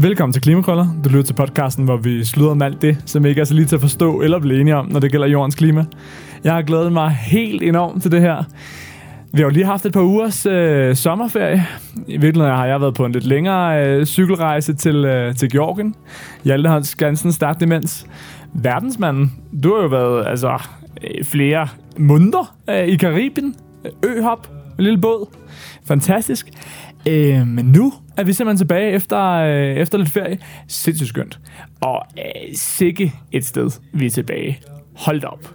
Velkommen 0.00 0.32
til 0.32 0.42
Klimakrøller. 0.42 0.86
Du 1.04 1.08
lytter 1.08 1.22
til 1.22 1.34
podcasten, 1.34 1.84
hvor 1.84 1.96
vi 1.96 2.24
slutter 2.24 2.50
om 2.50 2.62
alt 2.62 2.82
det, 2.82 3.02
som 3.06 3.26
ikke 3.26 3.40
er 3.40 3.44
så 3.44 3.54
lige 3.54 3.66
til 3.66 3.74
at 3.74 3.80
forstå 3.80 4.20
eller 4.20 4.38
blive 4.38 4.60
enige 4.60 4.76
om, 4.76 4.86
når 4.86 5.00
det 5.00 5.10
gælder 5.10 5.26
jordens 5.26 5.54
klima. 5.54 5.84
Jeg 6.44 6.54
har 6.54 6.62
glædet 6.62 6.92
mig 6.92 7.10
helt 7.10 7.62
enormt 7.62 8.02
til 8.02 8.10
det 8.12 8.20
her. 8.20 8.44
Vi 9.32 9.38
har 9.38 9.44
jo 9.44 9.48
lige 9.48 9.64
haft 9.64 9.86
et 9.86 9.92
par 9.92 10.00
ugers 10.00 10.46
øh, 10.46 10.96
sommerferie. 10.96 11.66
I 12.06 12.16
virkeligheden 12.16 12.56
har 12.56 12.66
jeg 12.66 12.80
været 12.80 12.94
på 12.94 13.04
en 13.04 13.12
lidt 13.12 13.24
længere 13.24 13.86
øh, 13.86 14.06
cykelrejse 14.06 14.74
til, 14.74 15.04
øh, 15.04 15.34
til 15.34 15.50
Georgien. 15.50 15.94
Hjalte 16.44 16.68
Hans 16.68 16.94
Gansen 16.94 17.32
stærkt 17.32 17.60
demens. 17.60 18.06
Verdensmanden, 18.54 19.32
du 19.62 19.74
har 19.74 19.82
jo 19.82 19.88
været 19.88 20.26
altså, 20.26 20.62
øh, 21.02 21.24
flere 21.24 21.68
måneder 21.96 22.56
øh, 22.70 22.86
i 22.86 22.96
Karibien. 22.96 23.54
Øhop, 24.04 24.48
en 24.78 24.84
lille 24.84 25.00
båd. 25.00 25.26
Fantastisk. 25.86 26.48
Øh, 27.06 27.46
men 27.46 27.64
nu 27.64 27.92
er 28.16 28.24
vi 28.24 28.32
simpelthen 28.32 28.58
tilbage 28.58 28.90
efter, 28.90 29.20
øh, 29.20 29.76
efter 29.76 29.98
lidt 29.98 30.10
ferie. 30.10 30.38
Sindssygt 30.68 31.08
skønt. 31.08 31.40
Og 31.80 32.02
øh, 32.18 32.54
sikke 32.54 33.12
et 33.32 33.44
sted, 33.44 33.70
vi 33.92 34.06
er 34.06 34.10
tilbage. 34.10 34.58
Hold 34.96 35.24
op. 35.24 35.54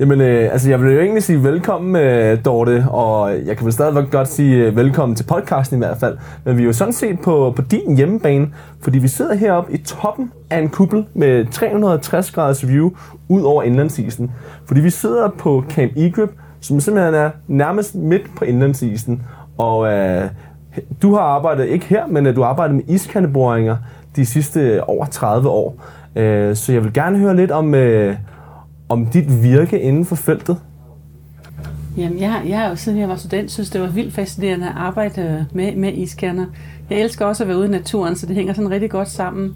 Jamen, 0.00 0.20
øh, 0.20 0.52
altså 0.52 0.70
jeg 0.70 0.82
vil 0.82 0.92
jo 0.92 1.00
egentlig 1.00 1.22
sige 1.22 1.42
velkommen, 1.42 1.96
øh, 1.96 2.44
Dorte, 2.44 2.84
og 2.88 3.46
jeg 3.46 3.56
kan 3.56 3.64
vel 3.64 3.72
stadigvæk 3.72 4.10
godt 4.10 4.28
sige 4.28 4.56
øh, 4.56 4.76
velkommen 4.76 5.16
til 5.16 5.24
podcasten 5.24 5.76
i 5.76 5.78
hvert 5.78 5.98
fald. 5.98 6.18
Men 6.44 6.56
vi 6.56 6.62
er 6.62 6.66
jo 6.66 6.72
sådan 6.72 6.92
set 6.92 7.20
på, 7.20 7.52
på 7.56 7.62
din 7.62 7.96
hjemmebane, 7.96 8.48
fordi 8.80 8.98
vi 8.98 9.08
sidder 9.08 9.34
heroppe 9.34 9.72
i 9.72 9.76
toppen 9.76 10.30
af 10.50 10.58
en 10.58 10.68
kuppel 10.68 11.04
med 11.14 11.46
360 11.50 12.30
graders 12.30 12.68
view 12.68 12.90
ud 13.28 13.42
over 13.42 13.62
indlandsisen. 13.62 14.30
Fordi 14.66 14.80
vi 14.80 14.90
sidder 14.90 15.28
på 15.38 15.64
Camp 15.70 15.92
Egrip, 15.96 16.30
som 16.60 16.80
simpelthen 16.80 17.14
er 17.14 17.30
nærmest 17.48 17.94
midt 17.94 18.36
på 18.36 18.44
indlandsisen. 18.44 19.22
Og 19.58 19.92
øh, 19.92 20.30
du 21.02 21.14
har 21.14 21.20
arbejdet, 21.20 21.68
ikke 21.68 21.86
her, 21.86 22.06
men 22.06 22.26
øh, 22.26 22.36
du 22.36 22.42
har 22.42 22.48
arbejdet 22.48 22.76
med 22.76 22.84
iskandeboringer 22.88 23.76
de 24.16 24.26
sidste 24.26 24.60
øh, 24.60 24.82
over 24.86 25.06
30 25.06 25.48
år. 25.48 25.82
Øh, 26.16 26.56
så 26.56 26.72
jeg 26.72 26.84
vil 26.84 26.92
gerne 26.92 27.18
høre 27.18 27.36
lidt 27.36 27.50
om, 27.50 27.74
øh, 27.74 28.16
om 28.88 29.06
dit 29.06 29.42
virke 29.42 29.80
inden 29.80 30.04
for 30.04 30.16
feltet. 30.16 30.56
Jamen, 31.96 32.20
jeg, 32.20 32.42
jeg 32.46 32.58
har 32.58 32.68
jo 32.68 32.76
siden 32.76 32.98
jeg 32.98 33.08
var 33.08 33.16
student, 33.16 33.50
synes 33.50 33.70
det 33.70 33.80
var 33.80 33.86
vildt 33.86 34.14
fascinerende 34.14 34.66
at 34.66 34.72
arbejde 34.76 35.22
øh, 35.22 35.56
med, 35.56 35.76
med 35.76 35.92
iskerner. 35.92 36.46
Jeg 36.90 37.00
elsker 37.00 37.26
også 37.26 37.44
at 37.44 37.48
være 37.48 37.58
ude 37.58 37.66
i 37.66 37.70
naturen, 37.70 38.16
så 38.16 38.26
det 38.26 38.36
hænger 38.36 38.54
sådan 38.54 38.70
rigtig 38.70 38.90
godt 38.90 39.08
sammen. 39.08 39.54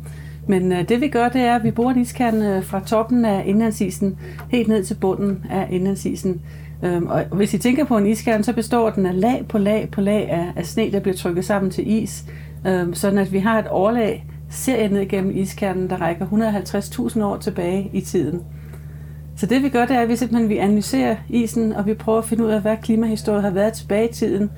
Men 0.49 0.71
det 0.71 1.01
vi 1.01 1.09
gør, 1.09 1.29
det 1.29 1.41
er, 1.41 1.55
at 1.55 1.65
vi 1.65 1.71
bruger 1.71 1.93
en 1.93 2.01
iskerne 2.01 2.63
fra 2.63 2.81
toppen 2.81 3.25
af 3.25 3.43
indlandsisen 3.47 4.19
helt 4.49 4.69
ned 4.69 4.85
til 4.85 4.95
bunden 4.95 5.45
af 5.51 5.67
indlandsisen. 5.71 6.41
Um, 6.83 7.07
og 7.07 7.25
hvis 7.25 7.55
I 7.55 7.59
tænker 7.59 7.85
på 7.85 7.97
en 7.97 8.07
iskern, 8.07 8.43
så 8.43 8.53
består 8.53 8.91
den 8.91 9.07
af 9.07 9.21
lag 9.21 9.45
på 9.49 9.59
lag 9.59 9.89
på 9.93 10.01
lag 10.01 10.31
af, 10.31 10.53
af 10.57 10.67
sne, 10.67 10.93
der 10.93 11.01
bliver 11.01 11.17
trykket 11.17 11.45
sammen 11.45 11.71
til 11.71 11.91
is. 11.93 12.25
Um, 12.69 12.95
sådan 12.95 13.19
at 13.19 13.33
vi 13.33 13.39
har 13.39 13.59
et 13.59 13.67
overlag 13.67 14.27
serien 14.51 14.91
ned 14.91 15.09
gennem 15.09 15.37
iskernen, 15.37 15.91
der 15.91 15.97
rækker 15.97 16.27
150.000 16.27 17.23
år 17.23 17.37
tilbage 17.37 17.91
i 17.93 18.01
tiden. 18.01 18.43
Så 19.37 19.47
det 19.47 19.63
vi 19.63 19.69
gør, 19.69 19.87
det 19.87 19.97
er, 19.97 20.01
at 20.01 20.09
vi 20.09 20.17
simpelthen 20.17 20.49
vi 20.49 20.57
analyserer 20.57 21.17
isen, 21.29 21.73
og 21.73 21.87
vi 21.87 21.95
prøver 21.95 22.19
at 22.19 22.25
finde 22.25 22.45
ud 22.45 22.51
af, 22.51 22.61
hvad 22.61 22.77
klimahistorien 22.83 23.45
har 23.45 23.51
været 23.51 23.73
tilbage 23.73 24.09
i 24.09 24.13
tiden. 24.13 24.51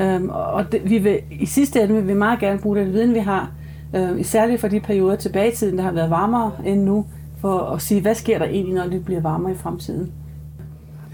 Øhm, 0.00 0.28
og 0.28 0.72
det, 0.72 0.90
vi 0.90 0.98
vil, 0.98 1.18
i 1.30 1.46
sidste 1.46 1.82
ende 1.82 1.94
vil 1.94 2.08
vi 2.08 2.14
meget 2.14 2.40
gerne 2.40 2.58
bruge 2.58 2.78
den 2.78 2.92
viden, 2.92 3.14
vi 3.14 3.18
har, 3.18 3.52
øhm, 3.94 4.22
særligt 4.22 4.60
for 4.60 4.68
de 4.68 4.80
perioder 4.80 5.16
tilbage 5.16 5.52
i 5.52 5.54
tiden, 5.54 5.78
der 5.78 5.84
har 5.84 5.92
været 5.92 6.10
varmere 6.10 6.52
end 6.64 6.82
nu, 6.82 7.06
for 7.40 7.58
at 7.58 7.82
sige, 7.82 8.00
hvad 8.00 8.14
sker 8.14 8.38
der 8.38 8.46
egentlig, 8.46 8.74
når 8.74 8.86
det 8.86 9.04
bliver 9.04 9.20
varmere 9.20 9.52
i 9.52 9.56
fremtiden. 9.56 10.12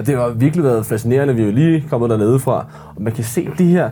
Og 0.00 0.06
det 0.06 0.16
har 0.16 0.28
virkelig 0.28 0.64
været 0.64 0.86
fascinerende. 0.86 1.34
Vi 1.34 1.42
er 1.42 1.46
jo 1.46 1.52
lige 1.52 1.84
kommet 1.90 2.10
dernede 2.10 2.38
fra, 2.38 2.66
og 2.96 3.02
man 3.02 3.12
kan 3.12 3.24
se 3.24 3.48
de 3.58 3.64
her 3.64 3.90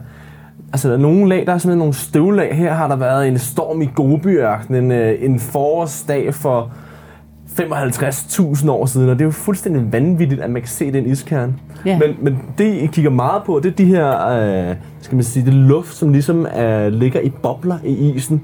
Altså, 0.73 0.89
der 0.89 0.95
er 0.95 0.99
nogle 0.99 1.29
lag, 1.29 1.47
der 1.47 1.53
er 1.53 1.59
simpelthen 1.59 1.79
nogle 1.79 1.95
støvlag. 1.95 2.57
Her 2.57 2.75
har 2.75 2.89
der 2.89 2.97
været 2.97 3.29
en 3.29 3.39
storm 3.39 3.83
i 3.83 3.89
Gobiørkenen, 3.95 4.93
en, 4.93 5.17
en 5.33 5.41
forårsdag 5.41 6.35
for 6.35 6.71
55.000 7.61 8.71
år 8.71 8.87
siden, 8.87 9.09
og 9.09 9.15
det 9.15 9.21
er 9.21 9.25
jo 9.25 9.31
fuldstændig 9.31 9.93
vanvittigt, 9.93 10.41
at 10.41 10.51
man 10.51 10.63
kan 10.63 10.69
se 10.69 10.93
den 10.93 11.07
iskerne. 11.07 11.55
Ja. 11.87 11.99
Men, 11.99 12.17
men 12.21 12.39
det, 12.59 12.75
I 12.75 12.87
kigger 12.87 13.11
meget 13.11 13.43
på, 13.47 13.61
det 13.63 13.71
er 13.71 13.77
de 13.77 13.85
her, 13.85 14.29
øh, 14.29 14.77
skal 15.01 15.15
man 15.15 15.25
sige, 15.25 15.47
det 15.47 15.55
luft, 15.55 15.95
som 15.95 16.13
ligesom 16.13 16.47
øh, 16.47 16.93
ligger 16.93 17.21
i 17.21 17.31
bobler 17.31 17.79
i 17.85 18.13
isen, 18.13 18.43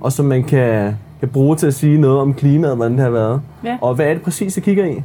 og 0.00 0.12
som 0.12 0.26
man 0.26 0.44
kan, 0.44 0.96
kan 1.20 1.28
bruge 1.28 1.56
til 1.56 1.66
at 1.66 1.74
sige 1.74 2.00
noget 2.00 2.18
om 2.18 2.34
klimaet, 2.34 2.76
hvordan 2.76 2.92
det 2.92 3.00
har 3.00 3.10
været. 3.10 3.40
Ja. 3.64 3.78
Og 3.80 3.94
hvad 3.94 4.06
er 4.06 4.12
det 4.14 4.22
præcis, 4.22 4.56
I 4.56 4.60
kigger 4.60 4.84
i? 4.84 5.02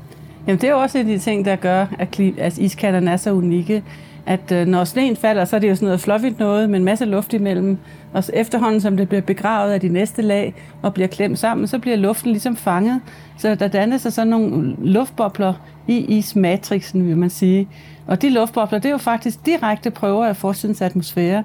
Jamen, 0.48 0.62
det 0.62 0.68
er 0.68 0.72
jo 0.74 0.80
også 0.80 0.98
en 0.98 1.10
af 1.10 1.14
de 1.14 1.20
ting, 1.20 1.46
der 1.46 1.56
gør, 1.56 1.86
at, 2.00 2.20
kli- 2.20 2.42
at 2.42 2.58
iskanterne 2.58 3.12
er 3.12 3.18
så 3.18 3.32
unikke, 3.32 3.84
at 4.26 4.52
øh, 4.52 4.68
når 4.68 4.84
sneen 4.84 5.16
falder, 5.16 5.46
så 5.46 5.56
er 5.56 5.60
det 5.60 5.70
jo 5.70 5.76
sådan 5.76 5.86
noget 5.86 6.00
fluffigt 6.02 6.40
noget 6.40 6.70
med 6.70 6.80
en 6.80 6.86
masse 6.86 7.06
luft 7.06 7.34
imellem. 7.34 7.78
Og 8.14 8.24
så 8.24 8.32
efterhånden, 8.36 8.82
som 8.82 8.98
det 8.98 9.10
bliver 9.10 9.22
begravet 9.22 9.72
af 9.72 9.80
de 9.80 9.90
næste 9.90 10.22
lag 10.22 10.54
og 10.82 10.94
bliver 10.94 11.08
klemt 11.08 11.40
sammen, 11.40 11.68
så 11.68 11.80
bliver 11.80 11.98
luften 11.98 12.32
ligesom 12.32 12.56
fanget. 12.56 13.02
Så 13.38 13.56
der 13.56 13.68
danner 13.68 13.98
sig 13.98 14.14
sådan 14.14 14.28
nogle 14.28 14.76
luftbobler 14.80 15.54
i 15.88 15.98
ismatrixen, 16.18 17.08
vil 17.08 17.18
man 17.18 17.30
sige. 17.30 17.68
Og 18.08 18.22
de 18.22 18.30
luftbobler, 18.30 18.80
det 18.80 18.86
er 18.86 18.92
jo 18.92 18.98
faktisk 18.98 19.46
direkte 19.46 19.92
prøver 19.92 20.26
af 20.26 20.36
forsidens 20.36 20.82
atmosfære. 20.82 21.44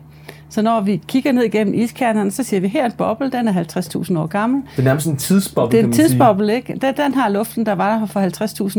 Så 0.50 0.62
når 0.62 0.80
vi 0.80 1.00
kigger 1.06 1.32
ned 1.32 1.42
igennem 1.42 1.74
iskernerne, 1.74 2.30
så 2.30 2.42
siger 2.42 2.60
vi, 2.60 2.68
her 2.68 2.82
er 2.82 2.86
en 2.86 2.92
boble, 2.92 3.30
den 3.30 3.48
er 3.48 3.52
50.000 3.52 4.18
år 4.18 4.26
gammel. 4.26 4.62
Det 4.70 4.78
er 4.78 4.84
nærmest 4.84 5.06
en 5.06 5.16
tidsboble, 5.16 5.76
Det 5.76 5.84
er 5.84 5.86
en 5.86 5.92
tidsboble, 5.92 6.54
ikke? 6.54 6.78
Den, 6.80 6.94
den 6.96 7.14
har 7.14 7.28
luften, 7.28 7.66
der 7.66 7.72
var 7.72 7.98
der 7.98 8.06
for 8.06 8.20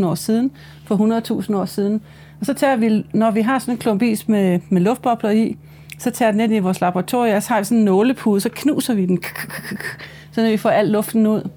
50.000 0.02 0.06
år 0.06 0.14
siden, 0.14 0.50
for 0.86 1.42
100.000 1.42 1.56
år 1.56 1.64
siden. 1.64 2.00
Og 2.40 2.46
så 2.46 2.54
tager 2.54 2.76
vi, 2.76 3.04
når 3.12 3.30
vi 3.30 3.40
har 3.40 3.58
sådan 3.58 3.74
en 3.74 3.78
klump 3.78 4.02
is 4.02 4.28
med, 4.28 4.60
med 4.68 4.82
luftbobler 4.82 5.30
i, 5.30 5.56
så 5.98 6.10
tager 6.10 6.30
den 6.32 6.40
ind 6.40 6.54
i 6.54 6.58
vores 6.58 6.80
laboratorium, 6.80 7.36
og 7.36 7.42
så 7.42 7.48
har 7.48 7.58
vi 7.58 7.64
sådan 7.64 7.78
en 7.78 7.84
nålepude, 7.84 8.40
så 8.40 8.48
knuser 8.52 8.94
vi 8.94 9.06
den, 9.06 9.18
så 10.32 10.42
vi 10.42 10.56
får 10.56 10.70
al 10.70 10.88
luften 10.88 11.26
ud. 11.26 11.48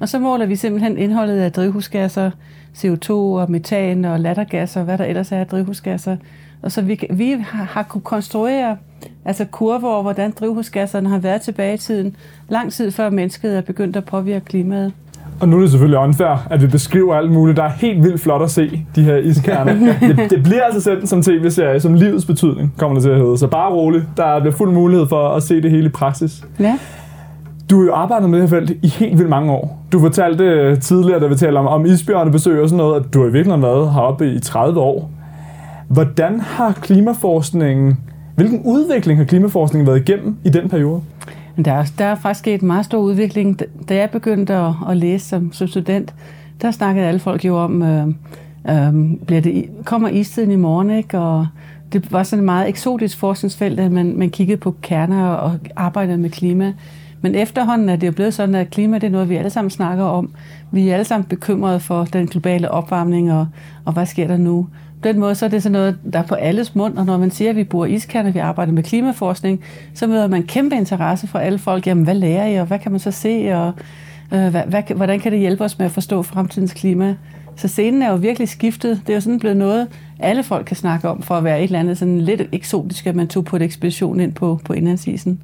Og 0.00 0.08
så 0.08 0.18
måler 0.18 0.46
vi 0.46 0.56
simpelthen 0.56 0.98
indholdet 0.98 1.38
af 1.38 1.52
drivhusgasser, 1.52 2.30
CO2 2.76 3.10
og 3.10 3.50
metan 3.50 4.04
og 4.04 4.20
lattergasser, 4.20 4.82
hvad 4.82 4.98
der 4.98 5.04
ellers 5.04 5.32
er 5.32 5.38
af 5.38 5.46
drivhusgasser. 5.46 6.16
Og 6.62 6.72
så 6.72 6.82
vi, 6.82 7.00
vi 7.10 7.30
har, 7.30 7.64
har 7.64 7.82
kunne 7.82 8.02
konstruere 8.02 8.76
altså 9.24 9.44
kurver 9.44 9.88
over, 9.88 10.02
hvordan 10.02 10.30
drivhusgasserne 10.40 11.08
har 11.08 11.18
været 11.18 11.40
tilbage 11.40 11.74
i 11.74 11.78
tiden, 11.78 12.16
lang 12.48 12.72
tid 12.72 12.90
før 12.90 13.10
mennesket 13.10 13.56
er 13.56 13.60
begyndt 13.60 13.96
at 13.96 14.04
påvirke 14.04 14.44
klimaet. 14.44 14.92
Og 15.40 15.48
nu 15.48 15.56
er 15.56 15.60
det 15.60 15.70
selvfølgelig 15.70 15.98
unfair, 15.98 16.46
at 16.50 16.62
vi 16.62 16.66
beskriver 16.66 17.14
alt 17.14 17.32
muligt, 17.32 17.56
der 17.56 17.62
er 17.62 17.68
helt 17.68 18.04
vildt 18.04 18.20
flot 18.20 18.42
at 18.42 18.50
se, 18.50 18.86
de 18.96 19.02
her 19.02 19.16
iskerner. 19.16 19.74
det, 20.16 20.30
det 20.30 20.42
bliver 20.42 20.62
altså 20.62 20.80
sendt 20.80 21.08
som 21.08 21.22
tv-serie, 21.22 21.80
som 21.80 21.94
livets 21.94 22.24
betydning, 22.24 22.74
kommer 22.78 22.94
det 22.94 23.02
til 23.02 23.10
at 23.10 23.18
hedde. 23.18 23.38
Så 23.38 23.46
bare 23.46 23.72
roligt, 23.72 24.04
der 24.16 24.40
bliver 24.40 24.54
fuld 24.54 24.72
mulighed 24.72 25.06
for 25.08 25.28
at 25.28 25.42
se 25.42 25.62
det 25.62 25.70
hele 25.70 25.86
i 25.86 25.88
praksis. 25.88 26.44
Ja. 26.60 26.78
Du 27.70 27.78
har 27.78 27.86
jo 27.86 27.94
arbejdet 27.94 28.30
med 28.30 28.40
det 28.40 28.50
her 28.50 28.58
felt 28.58 28.70
i 28.82 28.88
helt 28.88 29.18
vildt 29.18 29.30
mange 29.30 29.52
år. 29.52 29.86
Du 29.92 30.00
fortalte 30.00 30.44
øh, 30.44 30.80
tidligere, 30.80 31.20
da 31.20 31.26
vi 31.26 31.34
talte 31.34 31.58
om, 31.58 31.66
om 31.66 31.86
isbjørnebesøg 31.86 32.62
og 32.62 32.68
sådan 32.68 32.76
noget, 32.76 33.00
at 33.00 33.14
du 33.14 33.20
har 33.20 33.28
i 33.28 33.32
virkeligheden 33.32 33.62
været 33.62 33.92
heroppe 33.92 34.32
i 34.32 34.40
30 34.40 34.80
år. 34.80 35.10
Hvordan 35.92 36.40
har 36.40 36.72
klimaforskningen, 36.72 37.98
hvilken 38.34 38.62
udvikling 38.64 39.18
har 39.18 39.24
klimaforskningen 39.24 39.86
været 39.86 40.08
igennem 40.08 40.36
i 40.44 40.48
den 40.48 40.68
periode? 40.68 41.02
Der 41.64 41.72
er, 41.72 41.84
der 41.98 42.04
er 42.04 42.14
faktisk 42.14 42.38
sket 42.38 42.60
en 42.60 42.66
meget 42.66 42.84
stor 42.84 42.98
udvikling. 42.98 43.60
Da- 43.88 43.94
jeg 43.94 44.10
begyndte 44.10 44.54
at, 44.54 44.72
at 44.88 44.96
læse 44.96 45.28
som, 45.28 45.52
som 45.52 45.68
student, 45.68 46.14
der 46.62 46.70
snakkede 46.70 47.06
alle 47.06 47.20
folk 47.20 47.44
jo 47.44 47.56
om, 47.56 47.82
øh, 47.82 48.06
øh, 48.70 49.18
bliver 49.26 49.40
det, 49.40 49.64
kommer 49.84 50.08
istiden 50.08 50.50
i 50.50 50.56
morgen, 50.56 50.90
ikke? 50.90 51.18
Og 51.18 51.46
det 51.92 52.12
var 52.12 52.22
sådan 52.22 52.40
et 52.40 52.44
meget 52.44 52.68
eksotisk 52.68 53.18
forskningsfelt, 53.18 53.80
at 53.80 53.92
man, 53.92 54.18
man 54.18 54.30
kiggede 54.30 54.60
på 54.60 54.74
kerner 54.82 55.24
og 55.28 55.58
arbejdede 55.76 56.18
med 56.18 56.30
klima. 56.30 56.72
Men 57.20 57.34
efterhånden 57.34 57.88
er 57.88 57.96
det 57.96 58.06
jo 58.06 58.12
blevet 58.12 58.34
sådan, 58.34 58.54
at 58.54 58.70
klima 58.70 58.98
det 58.98 59.06
er 59.06 59.10
noget, 59.10 59.28
vi 59.28 59.36
alle 59.36 59.50
sammen 59.50 59.70
snakker 59.70 60.04
om. 60.04 60.30
Vi 60.70 60.88
er 60.88 60.94
alle 60.94 61.04
sammen 61.04 61.24
bekymrede 61.28 61.80
for 61.80 62.04
den 62.04 62.26
globale 62.26 62.70
opvarmning, 62.70 63.32
og, 63.32 63.46
og 63.84 63.92
hvad 63.92 64.06
sker 64.06 64.26
der 64.26 64.36
nu? 64.36 64.66
På 65.02 65.08
den 65.08 65.18
måde 65.18 65.34
så 65.34 65.44
er 65.44 65.48
det 65.48 65.62
sådan 65.62 65.72
noget, 65.72 65.98
der 66.12 66.18
er 66.18 66.22
på 66.22 66.34
alles 66.34 66.74
mund, 66.74 66.98
og 66.98 67.06
når 67.06 67.18
man 67.18 67.30
siger, 67.30 67.50
at 67.50 67.56
vi 67.56 67.64
bruger 67.64 67.86
iskerner, 67.86 68.30
vi 68.30 68.38
arbejder 68.38 68.72
med 68.72 68.82
klimaforskning, 68.82 69.60
så 69.94 70.06
møder 70.06 70.26
man 70.26 70.42
kæmpe 70.42 70.76
interesse 70.76 71.26
fra 71.26 71.42
alle 71.42 71.58
folk. 71.58 71.86
Jamen, 71.86 72.04
hvad 72.04 72.14
lærer 72.14 72.46
I, 72.46 72.54
og 72.54 72.66
hvad 72.66 72.78
kan 72.78 72.92
man 72.92 73.00
så 73.00 73.10
se, 73.10 73.54
og 73.54 73.72
øh, 74.32 74.48
hvad, 74.48 74.62
hvad, 74.66 74.82
hvordan 74.96 75.20
kan 75.20 75.32
det 75.32 75.40
hjælpe 75.40 75.64
os 75.64 75.78
med 75.78 75.86
at 75.86 75.92
forstå 75.92 76.22
fremtidens 76.22 76.72
klima? 76.72 77.14
Så 77.56 77.68
scenen 77.68 78.02
er 78.02 78.10
jo 78.10 78.16
virkelig 78.16 78.48
skiftet. 78.48 79.00
Det 79.06 79.12
er 79.12 79.14
jo 79.14 79.20
sådan 79.20 79.38
blevet 79.38 79.56
noget, 79.56 79.88
alle 80.18 80.42
folk 80.42 80.66
kan 80.66 80.76
snakke 80.76 81.08
om, 81.08 81.22
for 81.22 81.34
at 81.34 81.44
være 81.44 81.58
et 81.58 81.64
eller 81.64 81.80
andet 81.80 81.98
sådan 81.98 82.20
lidt 82.20 82.42
eksotisk, 82.52 83.06
at 83.06 83.16
man 83.16 83.28
tog 83.28 83.44
på 83.44 83.56
et 83.56 83.62
ekspedition 83.62 84.20
ind 84.20 84.32
på, 84.32 84.60
på 84.64 84.72
indlandsisen. 84.72 85.40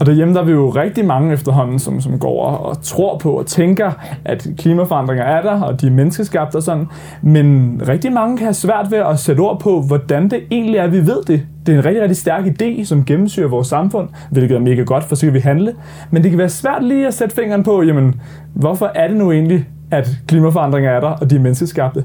Og 0.00 0.06
derhjemme 0.06 0.34
der 0.34 0.40
er 0.40 0.44
vi 0.44 0.52
jo 0.52 0.70
rigtig 0.70 1.04
mange 1.04 1.32
efterhånden, 1.32 1.78
som, 1.78 2.00
som 2.00 2.18
går 2.18 2.44
og, 2.44 2.66
og 2.66 2.82
tror 2.82 3.18
på 3.18 3.32
og 3.32 3.46
tænker, 3.46 3.92
at 4.24 4.48
klimaforandringer 4.58 5.24
er 5.24 5.42
der, 5.42 5.62
og 5.62 5.80
de 5.80 5.86
er 5.86 5.90
menneskeskabte 5.90 6.56
og 6.56 6.62
sådan. 6.62 6.86
Men 7.22 7.80
rigtig 7.88 8.12
mange 8.12 8.36
kan 8.36 8.46
have 8.46 8.54
svært 8.54 8.90
ved 8.90 8.98
at 8.98 9.18
sætte 9.18 9.40
ord 9.40 9.60
på, 9.60 9.82
hvordan 9.82 10.30
det 10.30 10.40
egentlig 10.50 10.76
er, 10.76 10.86
vi 10.86 11.06
ved 11.06 11.22
det. 11.26 11.42
Det 11.66 11.74
er 11.74 11.78
en 11.78 11.84
rigtig, 11.84 12.02
rigtig 12.02 12.16
stærk 12.16 12.44
idé, 12.44 12.84
som 12.84 13.04
gennemsyrer 13.04 13.48
vores 13.48 13.66
samfund, 13.66 14.08
hvilket 14.30 14.54
er 14.54 14.60
mega 14.60 14.82
godt, 14.82 15.04
for 15.04 15.14
så 15.14 15.26
kan 15.26 15.34
vi 15.34 15.40
handle. 15.40 15.74
Men 16.10 16.22
det 16.22 16.30
kan 16.30 16.38
være 16.38 16.48
svært 16.48 16.84
lige 16.84 17.06
at 17.06 17.14
sætte 17.14 17.34
fingeren 17.34 17.62
på, 17.62 17.82
jamen, 17.82 18.20
hvorfor 18.54 18.90
er 18.94 19.08
det 19.08 19.16
nu 19.16 19.32
egentlig, 19.32 19.68
at 19.90 20.08
klimaforandringer 20.26 20.90
er 20.90 21.00
der, 21.00 21.08
og 21.08 21.30
de 21.30 21.36
er 21.36 21.40
menneskeskabte? 21.40 22.04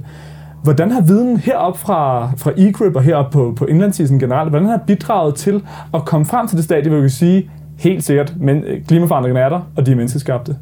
Hvordan 0.64 0.92
har 0.92 1.02
viden 1.02 1.38
herop 1.38 1.78
fra, 1.78 2.32
fra 2.38 2.52
eGrip 2.58 2.96
og 2.96 3.02
herop 3.02 3.32
på, 3.32 3.54
på 3.58 3.66
indlandsisen 3.66 4.20
generelt, 4.20 4.50
hvordan 4.50 4.68
har 4.68 4.80
bidraget 4.88 5.36
til 5.36 5.64
at 5.94 6.06
komme 6.06 6.26
frem 6.26 6.48
til 6.48 6.58
det 6.58 6.66
stadie, 6.66 6.90
hvor 6.90 6.98
vi 6.98 7.04
kan 7.04 7.10
sige, 7.10 7.50
helt 7.84 8.04
sikkert, 8.04 8.34
men 8.40 8.64
øh, 8.64 8.84
klimaforandringerne 8.86 9.46
er 9.46 9.50
der, 9.50 9.62
og 9.76 9.86
de 9.86 9.92
er 9.92 9.96
menneskeskabte. 9.96 10.56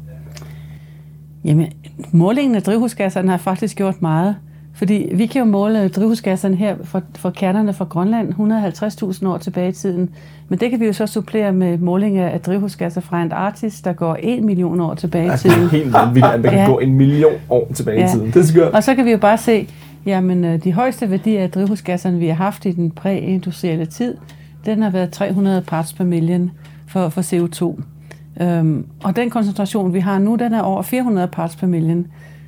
Jamen, 1.44 1.66
målingen 2.12 2.54
af 2.54 2.62
drivhusgasserne 2.62 3.30
har 3.30 3.36
faktisk 3.38 3.76
gjort 3.76 4.02
meget. 4.02 4.36
Fordi 4.74 5.10
vi 5.14 5.26
kan 5.26 5.38
jo 5.38 5.44
måle 5.44 5.88
drivhusgasserne 5.88 6.56
her 6.56 6.76
for, 6.84 7.02
for 7.16 7.30
kernerne 7.30 7.72
fra 7.72 7.84
Grønland 7.84 8.28
150.000 9.22 9.26
år 9.28 9.38
tilbage 9.38 9.68
i 9.68 9.72
tiden. 9.72 10.10
Men 10.48 10.58
det 10.58 10.70
kan 10.70 10.80
vi 10.80 10.86
jo 10.86 10.92
så 10.92 11.06
supplere 11.06 11.52
med 11.52 11.78
målinger 11.78 12.28
af 12.28 12.40
drivhusgasser 12.40 13.00
fra 13.00 13.20
Antarktis, 13.22 13.80
der 13.80 13.92
går 13.92 14.16
1 14.22 14.42
million 14.44 14.80
år 14.80 14.94
tilbage 14.94 15.26
i 15.26 15.28
Altså, 15.28 15.48
det 15.48 15.54
tiden. 15.54 15.66
er 15.68 15.70
helt 15.70 15.92
vanvittigt, 15.92 16.26
at 16.34 16.40
man 16.40 16.50
kan 16.50 16.58
Ja. 16.60 16.66
gå 16.66 16.78
en 16.78 16.94
million 16.94 17.32
år 17.50 17.70
tilbage 17.74 17.98
Ja. 18.00 18.06
i 18.06 18.08
tiden. 18.08 18.26
Det 18.26 18.36
er 18.36 18.42
skørt. 18.42 18.72
Og 18.72 18.82
så 18.84 18.94
kan 18.94 19.04
vi 19.04 19.10
jo 19.10 19.18
bare 19.18 19.38
se, 19.38 19.68
jamen 20.06 20.44
øh, 20.44 20.64
de 20.64 20.72
højeste 20.72 21.10
værdier 21.10 21.42
af 21.42 21.50
drivhusgasserne, 21.50 22.18
vi 22.18 22.26
har 22.28 22.34
haft 22.34 22.66
i 22.66 22.72
den 22.72 22.90
præindustrielle 22.90 23.86
tid, 23.86 24.14
den 24.66 24.82
har 24.82 24.90
været 24.90 25.10
300 25.10 25.62
parts 25.66 25.92
per 25.92 26.04
million 26.04 26.50
for, 26.92 27.08
for 27.08 27.20
CO2. 27.22 27.82
Øhm, 28.42 28.86
og 29.04 29.16
den 29.16 29.30
koncentration, 29.30 29.94
vi 29.94 30.00
har 30.00 30.18
nu, 30.18 30.36
den 30.36 30.54
er 30.54 30.62
over 30.62 30.82
400 30.82 31.28
parts 31.28 31.56
per 31.56 31.66
million. 31.66 32.06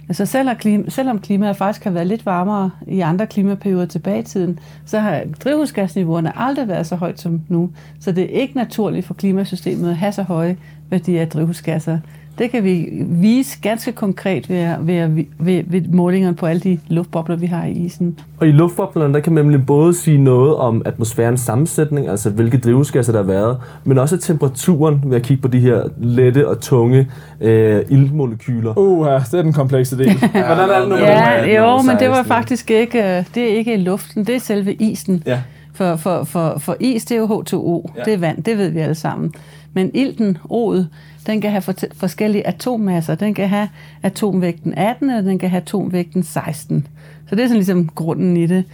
Altså 0.08 0.26
selvom, 0.26 0.56
klima, 0.56 0.90
selvom 0.90 1.18
klimaet 1.18 1.56
faktisk 1.56 1.84
har 1.84 1.90
været 1.90 2.06
lidt 2.06 2.26
varmere 2.26 2.70
i 2.86 3.00
andre 3.00 3.26
klimaperioder 3.26 3.86
tilbage 3.86 4.18
i 4.20 4.22
tiden, 4.22 4.58
så 4.84 4.98
har 4.98 5.22
drivhusgasniveauerne 5.44 6.38
aldrig 6.38 6.68
været 6.68 6.86
så 6.86 6.96
højt 6.96 7.20
som 7.20 7.40
nu. 7.48 7.70
Så 8.00 8.12
det 8.12 8.24
er 8.24 8.40
ikke 8.40 8.56
naturligt 8.56 9.06
for 9.06 9.14
klimasystemet 9.14 9.90
at 9.90 9.96
have 9.96 10.12
så 10.12 10.22
høje 10.22 10.56
værdier 10.90 11.20
af 11.20 11.28
drivhusgasser. 11.28 11.98
Det 12.38 12.50
kan 12.50 12.64
vi 12.64 12.88
vise 13.00 13.58
ganske 13.62 13.92
konkret 13.92 14.50
ved, 14.50 14.56
at- 14.56 14.86
ved, 14.86 15.24
ved, 15.38 15.62
ved 15.66 15.82
målingerne 15.92 16.36
på 16.36 16.46
alle 16.46 16.60
de 16.60 16.78
luftbobler, 16.88 17.36
vi 17.36 17.46
har 17.46 17.64
i 17.64 17.72
isen. 17.72 18.18
Og 18.38 18.48
i 18.48 18.52
luftboblerne, 18.52 19.14
der 19.14 19.20
kan 19.20 19.32
man 19.32 19.44
nemlig 19.44 19.66
både 19.66 19.94
sige 19.94 20.18
noget 20.18 20.56
om 20.56 20.82
atmosfærens 20.84 21.40
sammensætning, 21.40 22.08
altså 22.08 22.30
hvilke 22.30 22.58
drivhusgasser 22.58 23.12
der 23.12 23.18
har 23.20 23.26
været, 23.26 23.58
men 23.84 23.98
også 23.98 24.16
temperaturen 24.16 25.00
ved 25.06 25.16
at 25.16 25.22
kigge 25.22 25.42
på 25.42 25.48
de 25.48 25.58
her 25.60 25.82
lette 26.00 26.48
og 26.48 26.60
tunge 26.60 27.08
øh, 27.40 27.82
iltmolekyler. 27.88 28.78
Uh, 28.78 29.06
ja, 29.06 29.14
det 29.14 29.34
er 29.34 29.42
den 29.42 29.52
komplekse 29.52 29.98
del. 29.98 30.12
Hvordan 30.30 30.70
er 30.70 30.80
det 30.80 30.88
nu? 30.88 30.96
Ja, 30.96 31.56
jo, 31.62 31.82
men 31.82 31.96
det 31.98 32.08
var 32.08 32.14
16. 32.14 32.24
faktisk 32.28 32.70
ikke, 32.70 32.98
øh, 33.18 33.24
det 33.34 33.52
er 33.52 33.56
ikke 33.56 33.76
luften, 33.76 34.24
det 34.24 34.34
er 34.34 34.40
selve 34.40 34.74
isen. 34.74 35.22
Ja. 35.26 35.38
For, 35.74 35.96
for, 35.96 36.24
for, 36.24 36.58
for 36.58 36.76
is, 36.80 37.04
det 37.04 37.14
er 37.14 37.18
jo 37.18 37.26
H2O, 37.26 37.92
Ja. 37.96 38.02
det 38.04 38.12
er 38.14 38.18
vand, 38.18 38.42
det 38.42 38.58
ved 38.58 38.68
vi 38.68 38.78
alle 38.80 38.94
sammen. 38.94 39.34
Men 39.72 39.90
ilten, 39.94 40.38
O'et, 40.52 40.84
den 41.26 41.40
kan 41.40 41.50
have 41.50 41.62
for, 41.62 41.74
forskellige 41.96 42.46
atommasser. 42.46 43.14
Den 43.14 43.34
kan 43.34 43.48
have 43.48 43.68
atomvægten 44.02 44.74
18, 44.76 45.10
eller 45.10 45.22
den 45.22 45.38
kan 45.38 45.50
have 45.50 45.60
atomvægten 45.60 46.22
16. 46.22 46.86
Så 47.28 47.34
det 47.34 47.42
er 47.42 47.46
sådan 47.46 47.56
ligesom 47.56 47.88
grunden 47.94 48.36
i 48.36 48.46
det. 48.46 48.64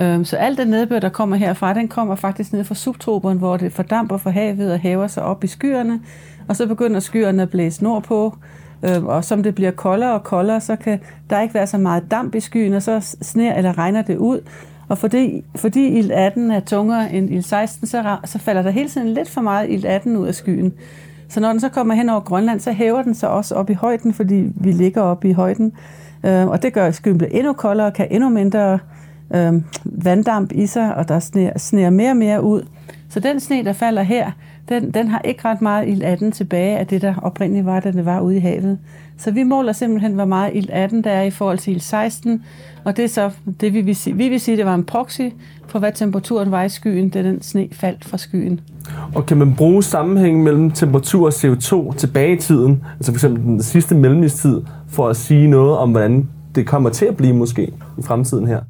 Øhm, 0.00 0.24
Så 0.24 0.36
alt 0.36 0.58
den 0.58 0.68
nedbør, 0.68 0.98
der 0.98 1.08
kommer 1.08 1.36
herfra, 1.36 1.74
den 1.74 1.88
kommer 1.88 2.14
faktisk 2.14 2.52
ned 2.52 2.64
fra 2.64 2.74
subtroperne, 2.74 3.38
hvor 3.38 3.56
det 3.56 3.72
fordamper 3.72 4.16
fra 4.16 4.30
havet 4.30 4.72
og 4.72 4.78
hæver 4.78 5.06
sig 5.06 5.22
op 5.22 5.44
i 5.44 5.46
skyerne. 5.46 6.00
Og 6.48 6.56
så 6.56 6.66
begynder 6.66 7.00
skyerne 7.00 7.42
at 7.42 7.50
blæse 7.50 7.82
nordpå. 7.84 8.36
Øhm, 8.82 9.06
Og 9.06 9.24
som 9.24 9.42
det 9.42 9.54
bliver 9.54 9.70
koldere 9.70 10.12
og 10.12 10.22
koldere, 10.24 10.60
så 10.60 10.76
kan 10.76 11.00
der 11.30 11.40
ikke 11.40 11.54
være 11.54 11.66
så 11.66 11.78
meget 11.78 12.10
damp 12.10 12.34
i 12.34 12.40
skyen, 12.40 12.72
og 12.74 12.82
så 12.82 13.16
sner 13.22 13.54
eller 13.54 13.78
regner 13.78 14.02
det 14.02 14.16
ud. 14.16 14.40
Og 14.88 14.98
fordi, 14.98 15.44
fordi 15.56 15.98
ild 15.98 16.10
18 16.10 16.50
er 16.50 16.60
tungere 16.60 17.12
end 17.12 17.30
ild 17.30 17.42
16, 17.42 17.86
så, 17.86 18.16
så 18.24 18.38
falder 18.38 18.62
der 18.62 18.70
hele 18.70 18.88
tiden 18.88 19.08
lidt 19.08 19.30
for 19.30 19.40
meget 19.40 19.70
ild 19.70 19.84
18 19.84 20.16
ud 20.16 20.26
af 20.26 20.34
skyen. 20.34 20.72
Så 21.28 21.40
når 21.40 21.48
den 21.48 21.60
så 21.60 21.68
kommer 21.68 21.94
hen 21.94 22.08
over 22.08 22.20
Grønland, 22.20 22.60
så 22.60 22.72
hæver 22.72 23.02
den 23.02 23.14
sig 23.14 23.28
også 23.28 23.54
op 23.54 23.70
i 23.70 23.74
højden, 23.74 24.14
fordi 24.14 24.52
vi 24.54 24.72
ligger 24.72 25.02
op 25.02 25.24
i 25.24 25.32
højden. 25.32 25.72
Øh, 26.24 26.46
og 26.46 26.62
det 26.62 26.72
gør, 26.72 26.86
at 26.86 26.94
skyen 26.94 27.18
bliver 27.18 27.30
endnu 27.30 27.52
koldere, 27.52 27.92
kan 27.92 28.08
endnu 28.10 28.28
mindre 28.28 28.78
øh, 29.34 29.52
vanddamp 29.84 30.52
i 30.52 30.66
sig, 30.66 30.94
og 30.94 31.08
der 31.08 31.18
sner, 31.18 31.58
sner 31.58 31.90
mere 31.90 32.10
og 32.10 32.16
mere 32.16 32.42
ud. 32.42 32.62
Så 33.14 33.20
den 33.20 33.40
sne, 33.40 33.64
der 33.64 33.72
falder 33.72 34.02
her, 34.02 34.30
den, 34.68 34.90
den 34.90 35.08
har 35.08 35.20
ikke 35.24 35.44
ret 35.44 35.62
meget 35.62 35.88
ild 35.88 36.02
18 36.02 36.32
tilbage 36.32 36.78
af 36.78 36.86
det, 36.86 37.02
der 37.02 37.14
oprindeligt 37.22 37.66
var, 37.66 37.80
da 37.80 37.90
det 37.90 38.04
var 38.04 38.20
ude 38.20 38.36
i 38.36 38.40
havet. 38.40 38.78
Så 39.18 39.30
vi 39.30 39.42
måler 39.42 39.72
simpelthen, 39.72 40.12
hvor 40.12 40.24
meget 40.24 40.50
ild 40.54 40.70
18 40.70 41.04
der 41.04 41.10
er 41.10 41.22
i 41.22 41.30
forhold 41.30 41.58
til 41.58 41.72
ild 41.72 41.80
16, 41.80 42.44
og 42.84 42.96
det 42.96 43.04
er 43.04 43.08
så 43.08 43.30
det, 43.60 43.74
vi 43.74 43.80
vil 43.80 43.96
sige. 43.96 44.16
Vi 44.16 44.28
vil 44.28 44.40
sige, 44.40 44.56
det 44.56 44.66
var 44.66 44.74
en 44.74 44.84
proxy 44.84 45.20
for, 45.66 45.78
hvad 45.78 45.92
temperaturen 45.92 46.50
var 46.50 46.62
i 46.62 46.68
skyen, 46.68 47.08
da 47.08 47.22
den 47.22 47.42
sne 47.42 47.68
faldt 47.72 48.04
fra 48.04 48.18
skyen. 48.18 48.60
Og 49.14 49.26
kan 49.26 49.36
man 49.36 49.54
bruge 49.54 49.82
sammenhængen 49.82 50.44
mellem 50.44 50.70
temperatur 50.70 51.26
og 51.26 51.32
CO2 51.32 51.96
tilbage 51.96 52.36
i 52.36 52.38
tiden, 52.38 52.84
altså 52.96 53.12
for 53.12 53.16
eksempel 53.16 53.42
den 53.42 53.62
sidste 53.62 53.94
mellemistid, 53.94 54.62
for 54.88 55.08
at 55.08 55.16
sige 55.16 55.46
noget 55.46 55.76
om, 55.76 55.90
hvordan 55.90 56.28
det 56.54 56.66
kommer 56.66 56.90
til 56.90 57.06
at 57.06 57.16
blive 57.16 57.34
måske 57.34 57.66
i 57.98 58.02
fremtiden 58.02 58.46
her? 58.46 58.60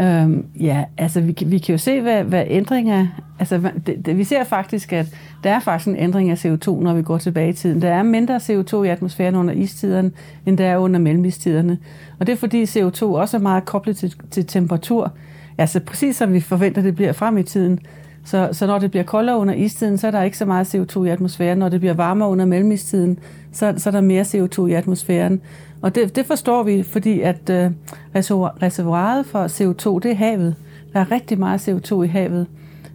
Øhm, 0.00 0.46
ja, 0.60 0.84
altså 0.98 1.20
vi, 1.20 1.36
vi 1.46 1.58
kan 1.58 1.72
jo 1.72 1.78
se, 1.78 2.00
hvad, 2.00 2.24
hvad 2.24 2.44
ændringer... 2.46 3.06
Altså 3.38 3.58
hvad- 3.58 3.70
det, 3.86 4.06
det, 4.06 4.18
vi 4.18 4.24
ser 4.24 4.44
faktisk, 4.44 4.92
at 4.92 5.06
der 5.44 5.50
er 5.50 5.60
faktisk 5.60 5.88
en 5.88 5.96
ændring 5.96 6.30
af 6.30 6.44
CO2, 6.44 6.70
når 6.82 6.94
vi 6.94 7.02
går 7.02 7.18
tilbage 7.18 7.48
i 7.48 7.52
tiden. 7.52 7.82
Der 7.82 7.88
er 7.94 8.02
mindre 8.02 8.36
CO2 8.36 8.82
i 8.82 8.88
atmosfæren 8.88 9.34
under 9.34 9.54
istiderne, 9.54 10.10
end 10.46 10.58
der 10.58 10.66
er 10.66 10.76
under 10.78 11.00
mellemistiderne. 11.00 11.78
Og 12.18 12.26
det 12.26 12.32
er 12.32 12.36
fordi 12.36 12.62
CO2 12.64 13.02
også 13.04 13.36
er 13.36 13.40
meget 13.40 13.64
koblet 13.64 13.96
til, 13.96 14.14
til 14.30 14.46
temperatur. 14.46 15.12
Altså 15.58 15.80
præcis 15.80 16.16
som 16.16 16.32
vi 16.32 16.40
forventer, 16.40 16.82
det 16.82 16.94
bliver 16.94 17.12
frem 17.12 17.38
i 17.38 17.42
tiden. 17.42 17.78
Så, 18.24 18.48
så 18.52 18.66
når 18.66 18.78
det 18.78 18.90
bliver 18.90 19.04
koldere 19.04 19.38
under 19.38 19.54
istiden, 19.54 19.98
så 19.98 20.06
er 20.06 20.10
der 20.10 20.22
ikke 20.22 20.38
så 20.38 20.44
meget 20.44 20.74
CO2 20.74 21.02
i 21.04 21.08
atmosfæren. 21.08 21.58
Når 21.58 21.68
det 21.68 21.80
bliver 21.80 21.94
varmere 21.94 22.28
under 22.28 22.44
mellemistiden, 22.44 23.18
så, 23.52 23.74
så 23.76 23.90
er 23.90 23.92
der 23.92 24.00
mere 24.00 24.22
CO2 24.22 24.66
i 24.66 24.72
atmosfæren. 24.72 25.40
Og 25.82 25.94
det, 25.94 26.16
det 26.16 26.26
forstår 26.26 26.62
vi, 26.62 26.82
fordi 26.82 27.20
at 27.20 27.50
øh, 27.50 27.70
reservoir- 28.16 28.62
reservoiret 28.62 29.26
for 29.26 29.46
CO2, 29.46 29.98
det 30.02 30.10
er 30.10 30.14
havet. 30.14 30.54
Der 30.92 31.00
er 31.00 31.10
rigtig 31.10 31.38
meget 31.38 31.68
CO2 31.68 32.02
i 32.02 32.06
havet. 32.06 32.46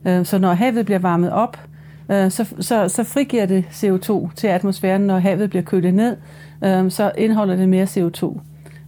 Øh, 0.08 0.26
så 0.26 0.38
når 0.38 0.54
havet 0.54 0.86
bliver 0.86 1.00
varmet 1.00 1.32
op, 1.32 1.58
øh, 2.12 2.32
så, 2.32 2.46
så, 2.60 2.88
så 2.88 3.04
frigiver 3.04 3.46
det 3.46 3.66
CO2 3.72 4.30
til 4.36 4.48
atmosfæren. 4.48 5.02
Når 5.02 5.20
havet 5.20 5.50
bliver 5.50 5.64
kølet 5.64 5.94
ned, 5.94 6.16
øh, 6.64 6.92
så 6.92 7.12
indeholder 7.18 7.56
det 7.56 7.70
mere 7.70 7.86
CO2. 7.86 8.40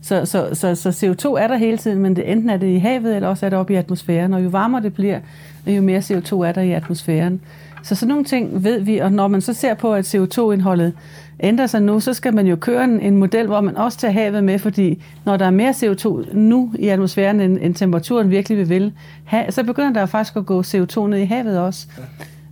Så, 0.01 0.25
så, 0.25 0.49
så, 0.53 0.75
så 0.75 0.89
CO2 0.89 1.43
er 1.43 1.47
der 1.47 1.57
hele 1.57 1.77
tiden, 1.77 1.99
men 1.99 2.15
det, 2.15 2.31
enten 2.31 2.49
er 2.49 2.57
det 2.57 2.67
i 2.67 2.77
havet, 2.77 3.15
eller 3.15 3.29
også 3.29 3.45
er 3.45 3.49
det 3.49 3.59
oppe 3.59 3.73
i 3.73 3.75
atmosfæren. 3.75 4.33
Og 4.33 4.43
jo 4.43 4.49
varmere 4.49 4.83
det 4.83 4.93
bliver, 4.93 5.19
jo 5.67 5.81
mere 5.81 5.99
CO2 5.99 6.35
er 6.35 6.51
der 6.51 6.61
i 6.61 6.71
atmosfæren. 6.71 7.41
Så 7.83 7.95
sådan 7.95 8.07
nogle 8.07 8.23
ting 8.23 8.63
ved 8.63 8.79
vi, 8.79 8.97
og 8.97 9.11
når 9.11 9.27
man 9.27 9.41
så 9.41 9.53
ser 9.53 9.73
på, 9.73 9.93
at 9.93 10.15
CO2-indholdet 10.15 10.93
ændrer 11.39 11.67
sig 11.67 11.81
nu, 11.81 11.99
så 11.99 12.13
skal 12.13 12.33
man 12.33 12.47
jo 12.47 12.55
køre 12.55 12.83
en, 12.83 12.99
en 12.99 13.17
model, 13.17 13.47
hvor 13.47 13.61
man 13.61 13.77
også 13.77 13.97
tager 13.97 14.11
havet 14.11 14.43
med, 14.43 14.59
fordi 14.59 15.03
når 15.25 15.37
der 15.37 15.45
er 15.45 15.51
mere 15.51 15.71
CO2 15.71 16.35
nu 16.37 16.73
i 16.79 16.87
atmosfæren, 16.87 17.39
end, 17.39 17.57
end 17.61 17.75
temperaturen 17.75 18.29
virkelig 18.29 18.57
vil 18.57 18.69
vil, 18.69 18.93
have, 19.23 19.51
så 19.51 19.63
begynder 19.63 19.93
der 19.93 20.05
faktisk 20.05 20.35
at 20.35 20.45
gå 20.45 20.61
CO2 20.61 21.07
ned 21.07 21.17
i 21.17 21.25
havet 21.25 21.59
også. 21.59 21.87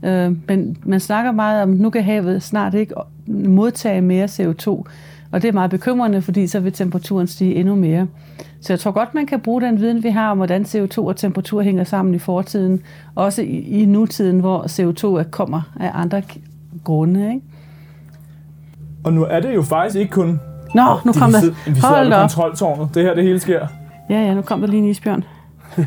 Ja. 0.03 0.25
Øh, 0.25 0.35
men 0.47 0.77
man 0.83 0.99
snakker 0.99 1.31
meget 1.31 1.63
om, 1.63 1.69
nu 1.69 1.89
kan 1.89 2.03
havet 2.03 2.43
snart 2.43 2.73
ikke 2.73 2.93
modtage 3.27 4.01
mere 4.01 4.25
CO2, 4.25 4.83
og 5.31 5.41
det 5.41 5.47
er 5.47 5.51
meget 5.51 5.71
bekymrende, 5.71 6.21
fordi 6.21 6.47
så 6.47 6.59
vil 6.59 6.73
temperaturen 6.73 7.27
stige 7.27 7.55
endnu 7.55 7.75
mere. 7.75 8.07
Så 8.61 8.73
jeg 8.73 8.79
tror 8.79 8.91
godt, 8.91 9.15
man 9.15 9.25
kan 9.25 9.39
bruge 9.39 9.61
den 9.61 9.79
viden, 9.79 10.03
vi 10.03 10.09
har 10.09 10.31
om, 10.31 10.37
hvordan 10.37 10.61
CO2 10.61 10.97
og 10.97 11.15
temperatur 11.15 11.61
hænger 11.61 11.83
sammen 11.83 12.15
i 12.15 12.19
fortiden, 12.19 12.81
også 13.15 13.41
i, 13.41 13.81
i 13.81 13.85
nutiden, 13.85 14.39
hvor 14.39 14.63
CO2 14.63 15.29
kommer 15.29 15.61
af 15.79 15.91
andre 15.93 16.21
grunde. 16.83 17.29
Ikke? 17.33 17.41
Og 19.03 19.13
nu 19.13 19.23
er 19.23 19.39
det 19.39 19.55
jo 19.55 19.61
faktisk 19.61 19.95
ikke 19.95 20.11
kun 20.11 20.39
Nå, 20.75 20.83
nu 21.05 21.13
kom 21.13 21.31
der... 21.31 21.71
vi 21.71 21.79
Hold 21.79 22.13
op. 22.13 22.19
kontroltårnet. 22.19 22.89
Det 22.95 23.03
her, 23.03 23.15
det 23.15 23.23
hele 23.23 23.39
sker. 23.39 23.67
Ja, 24.09 24.21
ja, 24.21 24.33
nu 24.33 24.41
kom 24.41 24.61
der 24.61 24.67
lige 24.67 24.79
en 24.79 24.89
isbjørn. 24.89 25.23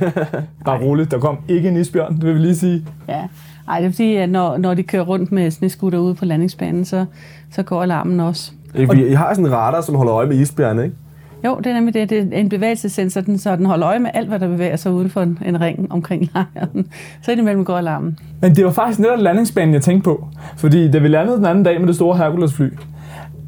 Bare 0.65 0.81
roligt, 0.81 1.11
der 1.11 1.19
kom 1.19 1.39
ikke 1.49 1.69
en 1.69 1.77
isbjørn, 1.77 2.15
det 2.15 2.25
vil 2.25 2.35
vi 2.35 2.41
lige 2.41 2.57
sige. 2.57 2.87
Ja. 3.09 3.23
Ej, 3.69 3.81
det 3.81 3.87
er 3.87 3.91
fordi, 3.91 4.17
at 4.17 4.29
når, 4.31 4.57
når 4.57 4.75
de 4.75 4.83
kører 4.83 5.03
rundt 5.03 5.33
med 5.33 5.51
sneskutter 5.51 5.99
ude 5.99 6.15
på 6.15 6.25
landingsbanen, 6.25 6.85
så, 6.85 7.05
så 7.51 7.63
går 7.63 7.83
alarmen 7.83 8.21
også. 8.21 8.53
Fordi 8.87 9.07
I 9.07 9.13
har 9.13 9.35
sådan 9.35 9.47
en 9.47 9.53
radar, 9.53 9.81
som 9.81 9.95
holder 9.95 10.15
øje 10.15 10.27
med 10.27 10.37
isbjørne, 10.37 10.85
ikke? 10.85 10.97
Jo, 11.45 11.57
det 11.59 11.67
er 11.67 11.75
nemlig 11.75 11.95
det. 11.95 12.11
Det 12.11 12.19
er 12.19 12.39
en 12.39 12.49
bevægelsessensor, 12.49 13.21
den, 13.21 13.39
så 13.39 13.57
den 13.57 13.67
holder 13.67 13.89
øje 13.89 13.99
med 13.99 14.11
alt, 14.15 14.29
hvad 14.29 14.39
der 14.39 14.49
bevæger 14.49 14.77
sig 14.77 14.93
uden 14.93 15.11
for 15.11 15.21
en, 15.21 15.39
en 15.47 15.61
ring 15.61 15.93
omkring 15.93 16.31
lejren. 16.35 16.87
Så 17.23 17.33
indimellem 17.33 17.65
går 17.65 17.77
alarmen. 17.77 18.19
Men 18.41 18.55
det 18.57 18.65
var 18.65 18.71
faktisk 18.71 18.99
netop 18.99 19.19
landingsbanen, 19.19 19.75
jeg 19.75 19.83
tænkte 19.83 20.05
på. 20.05 20.29
Fordi 20.57 20.91
da 20.91 20.99
vi 20.99 21.09
landede 21.09 21.37
den 21.37 21.47
anden 21.47 21.65
dag 21.65 21.81
med 21.81 21.89
det 21.89 21.97
store 21.97 22.17
Hercules-fly, 22.17 22.69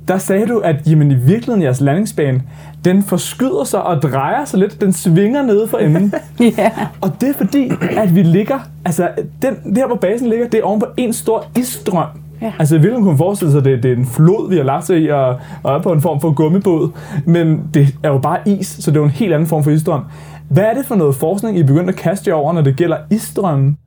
der 0.09 0.19
sagde 0.19 0.47
du, 0.47 0.59
at 0.59 0.77
jamen, 0.91 1.11
i 1.11 1.15
virkeligheden 1.15 1.63
jeres 1.63 1.81
landingsbane, 1.81 2.43
den 2.85 3.03
forskyder 3.03 3.65
sig 3.65 3.83
og 3.83 4.03
drejer 4.03 4.45
sig 4.45 4.59
lidt. 4.59 4.81
Den 4.81 4.93
svinger 4.93 5.43
nede 5.43 5.69
for 5.69 5.79
enden. 5.79 6.15
Ja. 6.59 6.71
og 7.01 7.21
det 7.21 7.29
er 7.29 7.35
fordi, 7.35 7.71
at 7.97 8.15
vi 8.15 8.23
ligger, 8.23 8.59
altså 8.85 9.09
den, 9.43 9.75
der 9.77 9.87
hvor 9.87 9.97
basen 9.97 10.29
ligger, 10.29 10.49
det 10.49 10.61
er 10.61 10.65
oven 10.65 10.81
på 10.81 10.87
en 10.97 11.13
stor 11.13 11.45
isstrøm. 11.59 12.07
Ja. 12.45 12.53
Altså 12.59 12.75
virkeligheden 12.75 13.05
kunne 13.05 13.19
forestille 13.19 13.51
sig, 13.51 13.59
at 13.59 13.65
det, 13.65 13.83
det 13.83 13.93
er 13.93 13.97
en 13.97 14.07
flod, 14.07 14.51
vi 14.51 14.57
har 14.57 14.63
lagt 14.63 14.87
sig 14.87 15.03
i, 15.03 15.09
og, 15.09 15.41
og 15.63 15.75
er 15.75 15.83
på 15.83 15.93
en 15.93 16.01
form 16.01 16.21
for 16.21 16.33
gummibåd. 16.33 16.91
Men 17.27 17.71
det 17.75 17.99
er 18.03 18.09
jo 18.09 18.19
bare 18.19 18.49
is, 18.49 18.67
så 18.67 18.91
det 18.91 18.97
er 18.97 19.01
jo 19.01 19.05
en 19.05 19.11
helt 19.11 19.33
anden 19.33 19.47
form 19.49 19.65
for 19.65 19.71
isstrøm. 19.71 20.05
Hvad 20.49 20.65
er 20.65 20.75
det 20.75 20.87
for 20.87 20.95
noget 20.95 21.15
forskning, 21.15 21.59
I 21.59 21.61
er 21.61 21.67
begyndt 21.67 21.89
at 21.89 21.97
kaste 21.97 22.31
jer 22.31 22.35
over, 22.35 22.53
når 22.53 22.63
det 22.63 22.77
gælder 22.77 22.97
isstrømmen? 23.11 23.79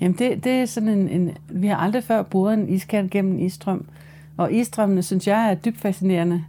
Jamen, 0.00 0.16
det, 0.18 0.44
det 0.44 0.52
er 0.52 0.66
sådan 0.66 0.88
en, 0.88 1.08
en... 1.08 1.30
Vi 1.48 1.66
har 1.66 1.76
aldrig 1.76 2.04
før 2.04 2.22
boret 2.22 2.54
en 2.54 2.68
iskant 2.68 3.10
gennem 3.10 3.32
en 3.32 3.40
isstrøm. 3.40 3.84
Og 4.36 4.52
isstrømmene, 4.52 5.02
synes 5.02 5.26
jeg, 5.26 5.50
er 5.50 5.54
dybt 5.54 5.80
fascinerende. 5.80 6.42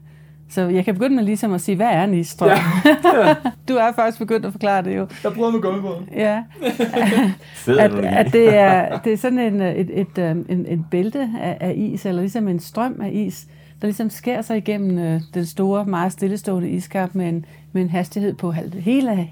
Så 0.49 0.61
jeg 0.61 0.85
kan 0.85 0.93
begynde 0.93 1.15
med 1.15 1.23
ligesom 1.23 1.53
at 1.53 1.61
sige, 1.61 1.75
hvad 1.75 1.87
er 1.87 2.03
en 2.03 2.13
isstrøm? 2.13 2.49
Ja. 2.49 3.35
du 3.69 3.73
er 3.73 3.91
faktisk 3.95 4.19
begyndt 4.19 4.45
at 4.45 4.51
forklare 4.51 4.83
det 4.83 4.97
jo. 4.97 5.07
Jeg 5.23 5.33
prøvede 5.33 5.51
med 5.51 5.61
gummibåden. 5.61 6.09
Ja. 6.15 6.43
At, 7.79 7.91
at 7.93 8.33
det, 8.33 8.55
er, 8.55 8.99
det 8.99 9.13
er 9.13 9.17
sådan 9.17 9.39
en, 9.39 9.61
et, 9.61 9.99
et, 9.99 10.17
et, 10.17 10.45
en, 10.49 10.65
en 10.67 10.85
bælte 10.91 11.29
af, 11.41 11.57
af 11.59 11.73
is, 11.77 12.05
eller 12.05 12.21
ligesom 12.21 12.47
en 12.47 12.59
strøm 12.59 13.01
af 13.01 13.09
is, 13.13 13.47
der 13.81 13.87
ligesom 13.87 14.09
skærer 14.09 14.41
sig 14.41 14.57
igennem 14.57 14.99
øh, 14.99 15.21
den 15.33 15.45
store, 15.45 15.85
meget 15.85 16.11
stillestående 16.11 16.69
iskap 16.69 17.15
med 17.15 17.29
en, 17.29 17.45
med 17.71 17.81
en 17.81 17.89
hastighed 17.89 18.33
på 18.33 18.51
halv, 18.51 18.73
hele, 18.73 19.29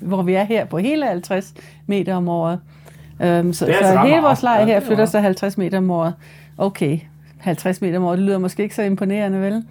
hvor 0.00 0.22
vi 0.22 0.34
er 0.34 0.44
her 0.44 0.64
på 0.64 0.78
hele 0.78 1.06
50 1.06 1.54
meter 1.86 2.14
om 2.14 2.28
året. 2.28 2.60
Um, 3.20 3.52
så 3.52 3.58
så 3.58 3.64
altså 3.64 3.98
hele 3.98 4.22
vores 4.22 4.42
lejr 4.42 4.60
Ja, 4.60 4.66
her 4.66 4.76
er 4.76 4.80
flytter 4.80 5.06
sig 5.06 5.22
50 5.22 5.58
meter 5.58 5.78
om 5.78 5.90
året. 5.90 6.14
Okay, 6.58 6.98
50 7.38 7.80
meter 7.80 7.98
om 7.98 8.04
året, 8.04 8.18
det 8.18 8.26
lyder 8.26 8.38
måske 8.38 8.62
ikke 8.62 8.74
så 8.74 8.82
imponerende, 8.82 9.40
vel? 9.40 9.64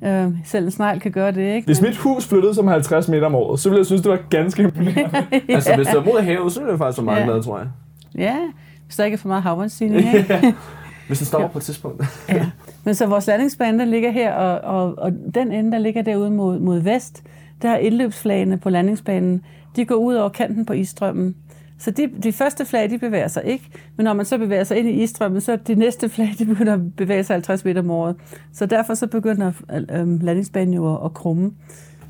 Um, 0.00 0.36
selv 0.44 0.64
en 0.64 0.70
snegl 0.70 1.00
kan 1.00 1.12
gøre 1.12 1.32
det, 1.32 1.54
ikke? 1.54 1.66
Hvis 1.66 1.80
mit 1.82 1.96
hus 1.96 2.26
flyttede 2.26 2.54
som 2.54 2.68
50 2.68 3.08
meter 3.08 3.26
om 3.26 3.34
året, 3.34 3.60
så 3.60 3.68
ville 3.68 3.78
jeg 3.78 3.86
synes, 3.86 4.02
det 4.02 4.10
var 4.10 4.18
ganske 4.30 4.62
imponerende. 4.62 5.26
Altså, 5.54 5.76
hvis 5.76 5.86
det 5.86 5.96
er 5.96 6.04
mod 6.04 6.20
havet, 6.22 6.52
så 6.52 6.60
er 6.62 6.70
det 6.70 6.78
faktisk 6.78 6.96
så 6.96 7.02
meget 7.02 7.20
Ja. 7.20 7.24
glad, 7.24 7.42
tror 7.42 7.58
jeg. 7.58 7.66
Ja, 8.18 8.36
hvis 8.86 8.96
der 8.96 9.04
ikke 9.04 9.14
er 9.14 9.18
for 9.18 9.28
meget 9.28 9.42
havvandsstigning, 9.42 10.14
ikke? 10.14 10.54
Hvis 11.06 11.18
det 11.18 11.26
stopper 11.26 11.48
på 11.48 11.58
et 11.58 11.64
tidspunkt. 11.64 12.04
Ja. 12.28 12.46
Men 12.84 12.94
så 12.94 13.06
vores 13.06 13.26
landingsbane, 13.26 13.78
den 13.78 13.88
ligger 13.88 14.10
her, 14.10 14.32
og, 14.32 14.80
og, 14.82 14.94
og 14.98 15.12
den 15.34 15.52
ende, 15.52 15.72
der 15.72 15.78
ligger 15.78 16.02
derude 16.02 16.30
mod, 16.30 16.58
mod 16.58 16.78
vest, 16.80 17.22
der 17.62 17.68
er 17.70 17.76
indløbsflagene 17.76 18.58
på 18.58 18.70
landingsbanen, 18.70 19.42
de 19.76 19.84
går 19.84 19.94
ud 19.94 20.14
over 20.14 20.28
kanten 20.28 20.66
på 20.66 20.72
isstrømmen. 20.72 21.34
Så 21.78 21.90
de, 21.90 22.08
de 22.22 22.32
første 22.32 22.64
flag, 22.64 22.90
de 22.90 22.98
bevæger 22.98 23.28
sig 23.28 23.44
ikke, 23.44 23.70
men 23.96 24.04
når 24.04 24.12
man 24.12 24.24
så 24.24 24.38
bevæger 24.38 24.64
sig 24.64 24.78
ind 24.78 24.88
i 24.88 25.02
isstrømmen, 25.02 25.40
så 25.40 25.52
er 25.52 25.56
de 25.56 25.74
næste 25.74 26.08
flag, 26.08 26.34
de 26.38 26.44
begynder 26.44 26.72
at 26.72 26.96
bevæge 26.96 27.24
sig 27.24 27.34
50 27.34 27.64
meter 27.64 27.80
om 27.80 27.90
året. 27.90 28.16
Så 28.52 28.66
derfor 28.66 28.94
så 28.94 29.06
begynder 29.06 29.52
øh, 29.92 30.22
landingsbanen 30.22 30.74
jo 30.74 30.94
at, 30.94 31.04
at 31.04 31.14
krumme. 31.14 31.52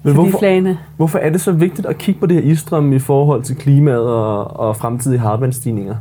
Men 0.02 0.14
hvorfor, 0.14 0.38
flagene, 0.38 0.78
hvorfor 0.96 1.18
er 1.18 1.30
det 1.30 1.40
så 1.40 1.52
vigtigt 1.52 1.86
at 1.86 1.98
kigge 1.98 2.20
på 2.20 2.26
det 2.26 2.42
her 2.42 2.50
isstrøm 2.50 2.92
i 2.92 2.98
forhold 2.98 3.42
til 3.42 3.56
klimaet 3.56 4.08
og, 4.08 4.56
og 4.56 4.76
fremtidige 4.76 5.18
havvandsstigninger? 5.18 5.96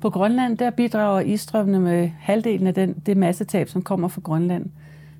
På 0.00 0.10
Grønland, 0.10 0.58
der 0.58 0.70
bidrager 0.70 1.20
isstrømmene 1.20 1.80
med 1.80 2.10
halvdelen 2.18 2.66
af 2.66 2.74
den, 2.74 2.94
det 3.06 3.16
massetab, 3.16 3.68
som 3.68 3.82
kommer 3.82 4.08
fra 4.08 4.20
Grønland. 4.24 4.66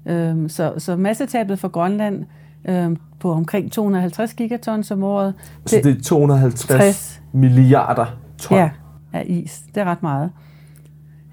Øhm, 0.06 0.48
så, 0.48 0.72
så 0.78 0.96
massetabet 0.96 1.58
for 1.58 1.68
Grønland 1.68 2.24
øhm, 2.68 2.96
på 3.20 3.32
omkring 3.32 3.72
250 3.72 4.34
gigatons 4.34 4.90
om 4.90 5.02
året, 5.02 5.34
Så 5.66 5.80
det 5.84 5.98
er 5.98 6.02
250 6.02 6.60
60 6.66 7.22
milliarder 7.32 8.06
ton. 8.38 8.58
ja, 8.58 8.70
af 9.12 9.24
is. 9.26 9.62
Det 9.74 9.80
er 9.80 9.84
ret 9.84 10.02
meget. 10.02 10.30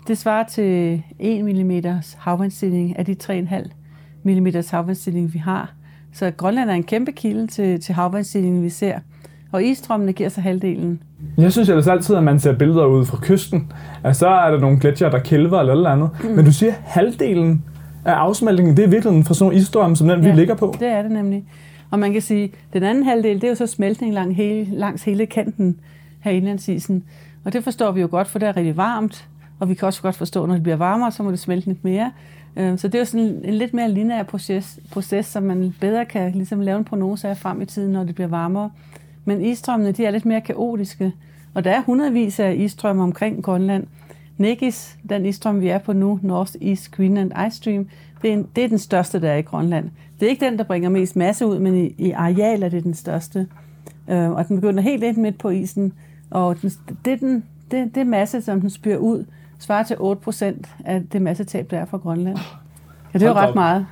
Det 0.08 0.18
svarer 0.18 0.44
til 0.48 1.04
1 1.20 1.46
mm 1.46 1.82
havvandsstigning 2.18 3.00
af 3.00 3.06
de 3.06 3.16
3,5 3.24 3.70
mm 4.24 4.48
havvandsstigning, 4.72 5.34
vi 5.34 5.40
har. 5.40 5.74
Så 6.14 6.32
Grønland 6.38 6.70
er 6.70 6.74
en 6.74 6.84
kæmpe 6.84 7.12
kilde 7.12 7.48
til, 7.48 7.82
til 7.82 7.96
havvandsstigningen, 7.96 8.64
vi 8.64 8.70
ser. 8.70 9.00
Og 9.52 9.64
isstrømmene 9.64 10.14
giver 10.14 10.30
sig 10.30 10.44
halvdelen. 10.44 11.00
Jeg 11.38 11.52
synes 11.52 11.70
ellers 11.70 11.88
altid, 11.88 12.16
at 12.16 12.24
man 12.24 12.40
ser 12.40 12.58
billeder 12.58 12.86
ude 12.86 13.06
fra 13.06 13.18
kysten. 13.22 13.72
Altså, 14.04 14.20
så 14.20 14.28
er 14.28 14.52
der 14.52 14.60
nogle 14.60 14.80
gletsjer, 14.80 15.10
der 15.10 15.20
kælver 15.20 15.60
eller 15.60 15.74
eller 15.74 15.90
andet. 15.90 16.10
Mm. 16.24 16.30
Men 16.30 16.46
du 16.46 16.52
siger, 16.52 16.74
halvdelen 16.84 17.64
af 18.06 18.14
afsmeltningen, 18.14 18.78
det 18.78 18.86
er 18.86 18.90
virkelig 18.90 19.26
fra 19.26 19.34
sådan 19.34 19.46
nogle 19.46 19.58
isstrømme, 19.58 19.96
som 19.96 20.08
den, 20.08 20.24
ja. 20.24 20.30
vi 20.30 20.36
ligger 20.36 20.56
på. 20.56 20.76
Det 20.80 20.88
er 20.88 21.02
det 21.02 21.12
nemlig. 21.12 21.44
Og 21.92 22.00
man 22.00 22.14
kan 22.14 22.22
sige, 22.22 22.44
at 22.44 22.74
den 22.74 22.84
anden 22.84 23.04
halvdel, 23.04 23.36
det 23.36 23.44
er 23.44 23.50
jo 23.50 23.56
så 23.56 23.68
smeltning 23.68 24.14
langs 24.14 24.38
hele, 24.38 24.68
langs 24.72 25.04
hele 25.04 25.26
kanten 25.26 25.80
af 26.24 26.34
indlandsisen. 26.34 27.04
Og 27.46 27.54
det 27.54 27.64
forstår 27.64 27.92
vi 27.92 28.02
jo 28.02 28.08
godt, 28.12 28.28
for 28.28 28.40
det 28.40 28.48
er 28.48 28.58
rigtig 28.58 28.78
varmt. 28.78 29.28
Og 29.60 29.70
vi 29.70 29.74
kan 29.74 29.86
også 29.86 30.02
godt 30.02 30.16
forstå, 30.16 30.44
at 30.44 30.48
når 30.48 30.56
det 30.56 30.64
bliver 30.64 30.76
varmere, 30.76 31.12
så 31.12 31.24
må 31.24 31.32
det 31.32 31.40
smelte 31.40 31.68
lidt 31.68 31.84
mere. 31.84 32.12
Øh, 32.56 32.78
Så 32.78 32.88
det 32.88 32.96
er 32.96 33.00
jo 33.00 33.06
sådan 33.06 33.42
en 33.44 33.54
lidt 33.54 33.74
mere 33.74 33.92
lineær 33.92 34.24
proces, 34.24 34.80
proces 34.92 35.26
som 35.26 35.44
man 35.44 35.76
bedre 35.80 36.06
kan 36.06 36.32
ligesom 36.32 36.60
lave 36.60 36.78
en 36.78 36.84
prognose 36.84 37.30
af 37.30 37.38
frem 37.38 37.62
i 37.62 37.66
tiden, 37.66 37.94
når 37.94 38.04
det 38.04 38.16
bliver 38.16 38.28
varmere. 38.28 38.70
Men 39.26 39.46
isstrømmene, 39.46 39.92
de 39.92 40.06
er 40.06 40.12
lidt 40.12 40.26
mere 40.26 40.42
kaotiske. 40.42 41.12
Og 41.54 41.64
der 41.64 41.72
er 41.72 41.82
hundredvis 41.82 42.40
af 42.40 42.56
isstrømme 42.58 43.04
omkring 43.04 43.44
Grønland. 43.44 43.88
Negis, 44.38 44.98
den 45.10 45.26
isstrøm, 45.26 45.62
vi 45.62 45.68
er 45.68 45.78
på 45.78 45.94
nu, 45.94 46.20
North 46.22 46.52
East 46.62 46.92
Greenland 46.92 47.32
Ice 47.48 47.58
Stream, 47.58 47.88
det 48.22 48.30
er, 48.30 48.34
en, 48.34 48.48
det 48.56 48.64
er 48.64 48.68
den 48.68 48.80
største, 48.80 49.22
der 49.22 49.32
er 49.32 49.38
i 49.38 49.42
Grønland. 49.42 49.90
Det 50.20 50.26
er 50.26 50.30
ikke 50.30 50.46
den, 50.46 50.58
der 50.58 50.64
bringer 50.64 50.90
mest 50.90 51.16
masse 51.16 51.48
ud, 51.48 51.60
men 51.60 51.76
i, 51.76 51.96
i 51.98 52.12
areal 52.12 52.64
er 52.64 52.70
det 52.70 52.84
den 52.84 52.94
største. 52.94 53.48
Øh, 54.08 54.32
og 54.32 54.48
den 54.48 54.62
begynder 54.62 54.84
helt 54.84 55.04
ind 55.04 55.18
midt 55.18 55.38
på 55.38 55.50
isen. 55.50 55.94
Og 56.32 56.62
den, 56.62 56.72
det, 57.06 57.14
er 57.14 57.18
den, 57.18 57.44
det, 57.72 57.96
det 57.96 58.08
masse, 58.08 58.42
som 58.42 58.62
den 58.62 58.70
spyrer 58.70 58.98
ud, 58.98 59.26
svarer 59.60 59.84
til 59.84 59.96
8% 59.96 60.70
af 60.86 61.04
det 61.12 61.22
massetab, 61.22 61.72
der 61.72 61.80
er 61.80 61.86
fra 61.86 61.98
Grønland. 61.98 62.38
Ja, 63.14 63.20
det 63.20 63.26
er 63.26 63.30
jo 63.30 63.36
ret 63.36 63.56
meget. 63.56 63.86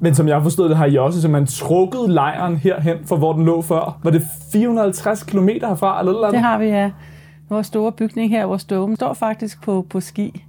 Men 0.00 0.14
som 0.14 0.28
jeg 0.28 0.42
forstået 0.42 0.70
det, 0.70 0.76
har 0.78 0.86
I 0.86 0.96
også 0.96 1.20
simpelthen 1.20 1.46
trukket 1.46 2.10
lejren 2.10 2.56
herhen, 2.56 2.96
fra 3.04 3.16
hvor 3.16 3.32
den 3.32 3.44
lå 3.44 3.62
før. 3.62 3.98
Var 4.02 4.10
det 4.10 4.22
450 4.52 5.22
km 5.22 5.48
herfra, 5.48 6.00
eller 6.00 6.12
eller 6.12 6.26
andet? 6.26 6.32
Det 6.32 6.42
har 6.42 6.58
vi, 6.58 6.66
ja. 6.66 6.90
Vores 7.50 7.66
store 7.66 7.92
bygning 7.92 8.30
her, 8.30 8.44
vores 8.44 8.64
dome, 8.64 8.96
står 8.96 9.14
faktisk 9.14 9.62
på, 9.62 9.86
på 9.90 10.00
ski. 10.00 10.44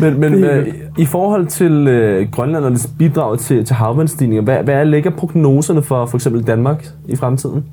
Men, 0.00 0.20
men 0.20 0.34
øh, 0.34 0.74
i 0.98 1.04
forhold 1.04 1.46
til 1.46 1.88
øh, 1.88 2.30
Grønland 2.30 2.64
og 2.64 2.70
dets 2.70 2.90
bidrag 2.98 3.38
til, 3.38 3.64
til 3.64 3.76
havvandsstigninger, 3.76 4.42
hvad, 4.42 4.62
hvad 4.62 4.84
ligger 4.84 5.10
prognoserne 5.10 5.82
for 5.82 6.06
for 6.06 6.16
eksempel 6.16 6.46
Danmark 6.46 6.86
i 7.08 7.16
fremtiden? 7.16 7.64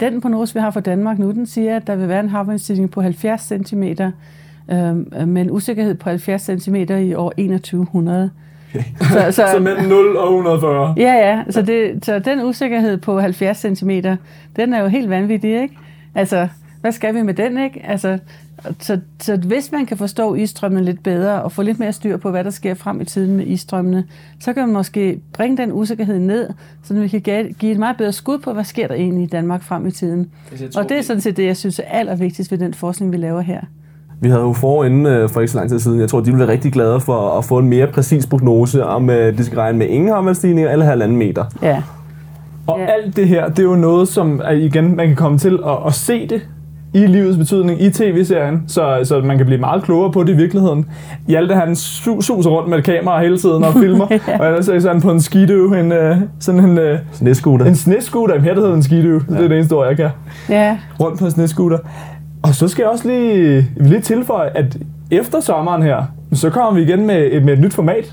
Den 0.00 0.20
prognose, 0.20 0.54
vi 0.54 0.60
har 0.60 0.70
for 0.70 0.80
Danmark 0.80 1.18
nu, 1.18 1.30
den 1.30 1.46
siger, 1.46 1.76
at 1.76 1.86
der 1.86 1.96
vil 1.96 2.08
være 2.08 2.20
en 2.20 2.28
havvandsstigning 2.28 2.90
på 2.90 3.02
70 3.02 3.52
cm, 3.66 3.82
øh, 3.82 5.28
med 5.28 5.42
en 5.42 5.50
usikkerhed 5.50 5.94
på 5.94 6.08
70 6.08 6.50
cm 6.62 6.74
i 6.74 7.14
år 7.14 7.30
2100. 7.30 8.30
Så, 8.72 8.78
så, 9.30 9.48
Så 9.52 9.58
mellem 9.60 9.88
0 9.88 10.16
og 10.16 10.24
140. 10.24 10.94
Ja, 10.96 11.12
ja. 11.12 11.42
Så, 11.50 11.62
det, 11.62 12.04
så 12.04 12.18
den 12.18 12.44
usikkerhed 12.44 12.96
på 12.98 13.20
70 13.20 13.58
cm, 13.58 13.90
den 14.56 14.72
er 14.72 14.80
jo 14.80 14.86
helt 14.86 15.10
vanvittig, 15.10 15.62
ikke? 15.62 15.78
Altså, 16.14 16.48
hvad 16.82 16.92
skal 16.92 17.14
vi 17.14 17.22
med 17.22 17.34
den, 17.34 17.58
ikke? 17.58 17.82
Altså, 17.86 18.18
så, 18.80 18.98
så 19.20 19.36
hvis 19.36 19.72
man 19.72 19.86
kan 19.86 19.96
forstå 19.96 20.34
isstrømmene 20.34 20.84
lidt 20.84 21.02
bedre 21.02 21.42
og 21.42 21.52
få 21.52 21.62
lidt 21.62 21.78
mere 21.78 21.92
styr 21.92 22.16
på, 22.16 22.30
hvad 22.30 22.44
der 22.44 22.50
sker 22.50 22.74
frem 22.74 23.00
i 23.00 23.04
tiden 23.04 23.36
med 23.36 23.46
isstrømmene, 23.46 24.04
så 24.40 24.52
kan 24.52 24.62
man 24.66 24.72
måske 24.72 25.20
bringe 25.32 25.56
den 25.56 25.72
usikkerhed 25.72 26.18
ned, 26.18 26.48
så 26.84 26.94
vi 26.94 27.08
kan 27.08 27.20
give 27.58 27.72
et 27.72 27.78
meget 27.78 27.96
bedre 27.96 28.12
skud 28.12 28.38
på, 28.38 28.52
hvad 28.52 28.64
sker 28.64 28.86
der 28.88 28.94
egentlig 28.94 29.24
i 29.24 29.26
Danmark 29.26 29.62
frem 29.62 29.86
i 29.86 29.90
tiden. 29.90 30.30
Og 30.76 30.88
det 30.88 30.98
er 30.98 31.02
sådan 31.02 31.20
set 31.20 31.36
det, 31.36 31.44
jeg 31.44 31.56
synes 31.56 31.78
er 31.78 31.84
allervigtigst 31.98 32.50
ved 32.50 32.58
den 32.58 32.74
forskning, 32.74 33.12
vi 33.12 33.16
laver 33.16 33.40
her. 33.40 33.60
Vi 34.20 34.28
havde 34.28 34.42
jo 34.42 34.52
forinde 34.52 35.10
øh, 35.10 35.28
for 35.28 35.40
ikke 35.40 35.50
så 35.52 35.58
lang 35.58 35.70
tid 35.70 35.78
siden. 35.78 36.00
Jeg 36.00 36.08
tror, 36.08 36.18
de 36.20 36.24
ville 36.24 36.38
være 36.38 36.48
rigtig 36.52 36.72
glade 36.72 37.00
for 37.00 37.38
at 37.38 37.44
få 37.44 37.58
en 37.58 37.68
mere 37.68 37.86
præcis 37.86 38.26
prognose 38.26 38.84
om, 38.84 39.10
øh, 39.10 39.38
de 39.38 39.44
skal 39.44 39.58
regne 39.58 39.78
med 39.78 39.86
ingen 39.86 40.08
havvandsstigninger 40.10 40.70
eller 40.70 40.84
halvanden 40.86 41.16
meter. 41.16 41.44
Ja. 41.62 41.82
Og 42.66 42.78
Ja. 42.78 42.86
alt 42.86 43.16
det 43.16 43.28
her, 43.28 43.48
det 43.48 43.58
er 43.58 43.62
jo 43.62 43.76
noget, 43.76 44.08
som 44.08 44.42
igen, 44.52 44.96
man 44.96 45.06
kan 45.06 45.16
komme 45.16 45.38
til 45.38 45.58
at, 45.66 45.76
at 45.86 45.94
se 45.94 46.28
det 46.28 46.42
i 46.94 47.06
livets 47.06 47.36
betydning 47.38 47.82
i 47.82 47.90
tv-serien, 47.90 48.62
så, 48.66 49.00
så 49.04 49.20
man 49.20 49.36
kan 49.36 49.46
blive 49.46 49.60
meget 49.60 49.82
klogere 49.82 50.12
på 50.12 50.22
det 50.24 50.32
i 50.32 50.36
virkeligheden. 50.36 50.86
Hjalte 51.28 51.54
han 51.54 51.72
su- 51.72 52.20
suser 52.20 52.50
rundt 52.50 52.68
med 52.70 52.78
et 52.78 52.84
kamera 52.84 53.22
hele 53.22 53.38
tiden 53.38 53.64
og 53.64 53.72
filmer, 53.74 54.06
ja. 54.10 54.38
og 54.40 54.46
ellers 54.46 54.68
er 54.68 54.78
sådan 54.78 55.00
på 55.02 55.10
en 55.10 55.20
skidøv, 55.20 55.64
en, 55.72 55.92
øh, 55.92 56.16
sådan 56.40 56.64
en, 56.64 56.78
øh, 56.78 56.98
Snescooter. 57.12 57.66
en 57.66 57.74
snescooter, 57.76 58.34
jamen 58.34 58.44
her 58.44 58.54
der 58.54 58.60
hedder 58.60 58.74
en 58.76 58.82
skidøv, 58.82 59.20
ja. 59.30 59.34
det 59.34 59.44
er 59.44 59.48
det 59.48 59.56
eneste 59.56 59.72
ord, 59.72 59.86
jeg 59.88 59.96
kan. 59.96 60.08
Ja, 60.48 60.78
Rundt 61.00 61.18
på 61.18 61.24
en 61.24 61.30
snescooter. 61.30 61.78
Og 62.42 62.54
så 62.54 62.68
skal 62.68 62.82
jeg 62.82 62.90
også 62.90 63.08
lige, 63.08 63.66
lige 63.76 64.00
tilføje, 64.00 64.50
at 64.54 64.76
efter 65.10 65.40
sommeren 65.40 65.82
her, 65.82 66.02
så 66.32 66.50
kommer 66.50 66.80
vi 66.80 66.82
igen 66.82 67.06
med, 67.06 67.28
et- 67.32 67.44
med 67.44 67.52
et 67.52 67.60
nyt 67.60 67.74
format. 67.74 68.12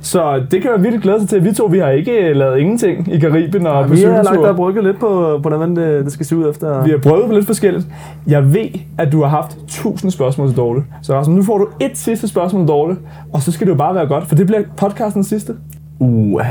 Så 0.00 0.42
det 0.50 0.62
kan 0.62 0.70
jeg 0.76 0.82
virkelig 0.82 1.02
glæde 1.02 1.20
sig 1.20 1.28
til. 1.28 1.44
Vi 1.44 1.52
to, 1.52 1.64
vi 1.64 1.78
har 1.78 1.88
ikke 1.88 2.32
lavet 2.32 2.58
ingenting 2.58 3.12
i 3.12 3.18
Karibien 3.18 3.66
og 3.66 3.86
på 3.86 3.94
Vi 3.94 4.02
har 4.02 4.22
lagt 4.22 4.38
og 4.38 4.56
brygget 4.56 4.84
lidt 4.84 5.00
på, 5.00 5.40
på 5.42 5.48
hvordan 5.48 5.76
det, 5.76 6.04
det 6.04 6.12
skal 6.12 6.26
se 6.26 6.36
ud 6.36 6.50
efter... 6.50 6.84
Vi 6.84 6.90
har 6.90 6.98
prøvet 6.98 7.26
på 7.26 7.32
lidt 7.32 7.46
forskelligt. 7.46 7.86
Jeg 8.26 8.54
ved, 8.54 8.68
at 8.98 9.12
du 9.12 9.22
har 9.22 9.28
haft 9.28 9.58
tusind 9.68 10.10
spørgsmål 10.10 10.48
til 10.48 10.56
Dorte. 10.56 10.82
Så 11.02 11.14
Rasmus, 11.14 11.36
nu 11.36 11.42
får 11.42 11.58
du 11.58 11.68
et 11.80 11.98
sidste 11.98 12.28
spørgsmål 12.28 12.62
til 12.62 12.68
Dorte, 12.68 12.96
og 13.32 13.42
så 13.42 13.52
skal 13.52 13.66
det 13.66 13.72
jo 13.72 13.76
bare 13.76 13.94
være 13.94 14.06
godt, 14.06 14.26
for 14.26 14.34
det 14.34 14.46
bliver 14.46 14.62
podcastens 14.76 15.26
sidste. 15.26 15.54
Uh, 15.98 16.42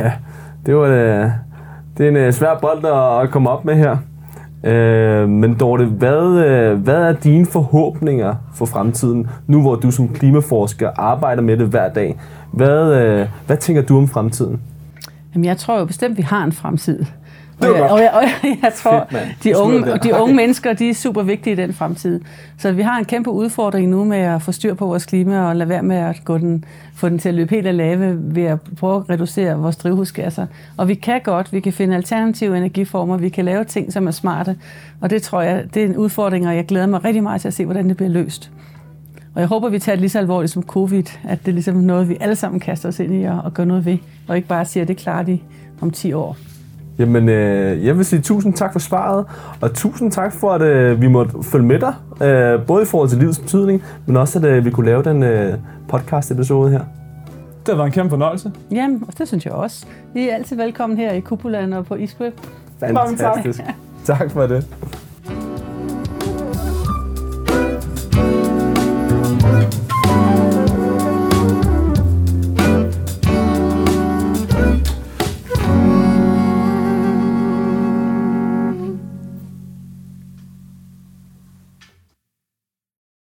det 0.65 0.75
var 0.75 0.83
øh, 0.83 1.29
det 1.97 2.05
er 2.05 2.09
en 2.09 2.17
øh, 2.17 2.33
svær 2.33 2.57
bold 2.61 2.85
at, 3.23 3.31
komme 3.31 3.49
op 3.49 3.65
med 3.65 3.75
her. 3.75 3.97
Øh, 4.63 5.29
men 5.29 5.55
Dorte, 5.59 5.85
hvad, 5.85 6.45
øh, 6.45 6.79
hvad 6.79 6.95
er 6.95 7.13
dine 7.13 7.45
forhåbninger 7.45 8.35
for 8.53 8.65
fremtiden, 8.65 9.29
nu 9.47 9.61
hvor 9.61 9.75
du 9.75 9.91
som 9.91 10.07
klimaforsker 10.07 10.89
arbejder 10.95 11.41
med 11.41 11.57
det 11.57 11.67
hver 11.67 11.89
dag? 11.89 12.19
Hvad, 12.51 12.93
øh, 12.93 13.27
hvad 13.45 13.57
tænker 13.57 13.81
du 13.81 13.97
om 13.97 14.07
fremtiden? 14.07 14.61
Jamen, 15.33 15.45
jeg 15.45 15.57
tror 15.57 15.79
jo 15.79 15.85
bestemt, 15.85 16.17
vi 16.17 16.21
har 16.21 16.43
en 16.43 16.51
fremtid. 16.51 17.05
Og 17.61 17.67
jeg, 17.67 17.91
og, 17.91 17.99
jeg, 17.99 18.11
og 18.13 18.21
jeg, 18.21 18.57
jeg 18.63 18.73
tror, 18.73 19.07
Fedt, 19.09 19.43
de, 19.43 19.57
unge, 19.57 19.97
de 20.03 20.15
unge 20.15 20.35
mennesker, 20.35 20.73
de 20.73 20.89
er 20.89 20.93
super 20.93 21.23
vigtige 21.23 21.53
i 21.53 21.55
den 21.55 21.73
fremtid. 21.73 22.21
Så 22.57 22.71
vi 22.71 22.81
har 22.81 22.99
en 22.99 23.05
kæmpe 23.05 23.29
udfordring 23.29 23.89
nu 23.89 24.03
med 24.03 24.17
at 24.17 24.41
få 24.41 24.51
styr 24.51 24.73
på 24.73 24.85
vores 24.85 25.05
klima 25.05 25.47
og 25.49 25.55
lade 25.55 25.69
være 25.69 25.83
med 25.83 25.95
at 25.95 26.21
gå 26.25 26.37
den, 26.37 26.65
få 26.95 27.09
den 27.09 27.19
til 27.19 27.29
at 27.29 27.35
løbe 27.35 27.55
helt 27.55 27.67
af 27.67 27.77
lave 27.77 28.17
ved 28.35 28.43
at 28.43 28.57
prøve 28.77 28.95
at 28.95 29.09
reducere 29.09 29.57
vores 29.57 29.75
drivhusgasser. 29.75 30.45
Og 30.77 30.87
vi 30.87 30.93
kan 30.93 31.21
godt, 31.23 31.53
vi 31.53 31.59
kan 31.59 31.73
finde 31.73 31.95
alternative 31.95 32.57
energiformer, 32.57 33.17
vi 33.17 33.29
kan 33.29 33.45
lave 33.45 33.63
ting, 33.63 33.93
som 33.93 34.07
er 34.07 34.11
smarte. 34.11 34.55
Og 35.01 35.09
det 35.09 35.21
tror 35.21 35.41
jeg, 35.41 35.63
det 35.73 35.81
er 35.81 35.85
en 35.85 35.97
udfordring, 35.97 36.47
og 36.47 36.55
jeg 36.55 36.65
glæder 36.65 36.87
mig 36.87 37.03
rigtig 37.05 37.23
meget 37.23 37.41
til 37.41 37.47
at 37.47 37.53
se, 37.53 37.65
hvordan 37.65 37.89
det 37.89 37.97
bliver 37.97 38.09
løst. 38.09 38.51
Og 39.35 39.41
jeg 39.41 39.47
håber, 39.47 39.69
vi 39.69 39.79
tager 39.79 39.95
det 39.95 40.01
lige 40.01 40.09
så 40.09 40.19
alvorligt 40.19 40.51
som 40.53 40.63
covid, 40.63 41.03
at 41.27 41.39
det 41.39 41.47
er 41.47 41.53
ligesom 41.53 41.75
noget, 41.75 42.09
vi 42.09 42.17
alle 42.19 42.35
sammen 42.35 42.59
kaster 42.59 42.89
os 42.89 42.99
ind 42.99 43.13
i 43.21 43.23
og, 43.23 43.41
og 43.43 43.53
gør 43.53 43.65
noget 43.65 43.85
ved, 43.85 43.97
og 44.27 44.35
ikke 44.35 44.47
bare 44.47 44.65
siger, 44.65 44.81
at 44.81 44.87
det 44.87 44.97
klarer 44.97 45.23
de 45.23 45.39
om 45.81 45.91
10 45.91 46.13
år. 46.13 46.37
Jamen, 46.99 47.29
øh, 47.29 47.85
jeg 47.85 47.97
vil 47.97 48.05
sige 48.05 48.21
tusind 48.21 48.53
tak 48.53 48.71
for 48.71 48.79
svaret, 48.79 49.25
og 49.61 49.73
tusind 49.73 50.11
tak 50.11 50.33
for, 50.33 50.51
at 50.51 50.61
øh, 50.61 51.01
vi 51.01 51.07
måtte 51.07 51.43
følge 51.43 51.65
med 51.65 51.79
dig, 51.79 51.93
øh, 52.27 52.65
både 52.65 52.83
i 52.83 52.85
forhold 52.85 53.09
til 53.09 53.17
livets 53.17 53.39
betydning, 53.39 53.83
men 54.05 54.17
også, 54.17 54.39
at 54.39 54.45
øh, 54.45 54.65
vi 54.65 54.71
kunne 54.71 54.85
lave 54.85 55.03
den 55.03 55.23
øh, 55.23 55.53
podcast-episode 55.87 56.71
her. 56.71 56.79
Det 57.59 57.67
har 57.67 57.75
været 57.75 57.85
en 57.85 57.91
kæmpe 57.91 58.09
fornøjelse. 58.09 58.51
Jamen, 58.71 59.03
og 59.07 59.17
det 59.17 59.27
synes 59.27 59.45
jeg 59.45 59.53
også. 59.53 59.85
I 60.15 60.27
er 60.27 60.35
altid 60.35 60.55
velkommen 60.55 60.97
her 60.97 61.11
i 61.13 61.19
Kupuland 61.19 61.73
og 61.73 61.85
på 61.85 61.95
Iskløb. 61.95 62.33
Mange 62.81 63.17
tak. 63.17 63.35
Fantastisk. 63.35 63.61
tak 64.05 64.31
for 64.31 64.47
det. 64.47 64.67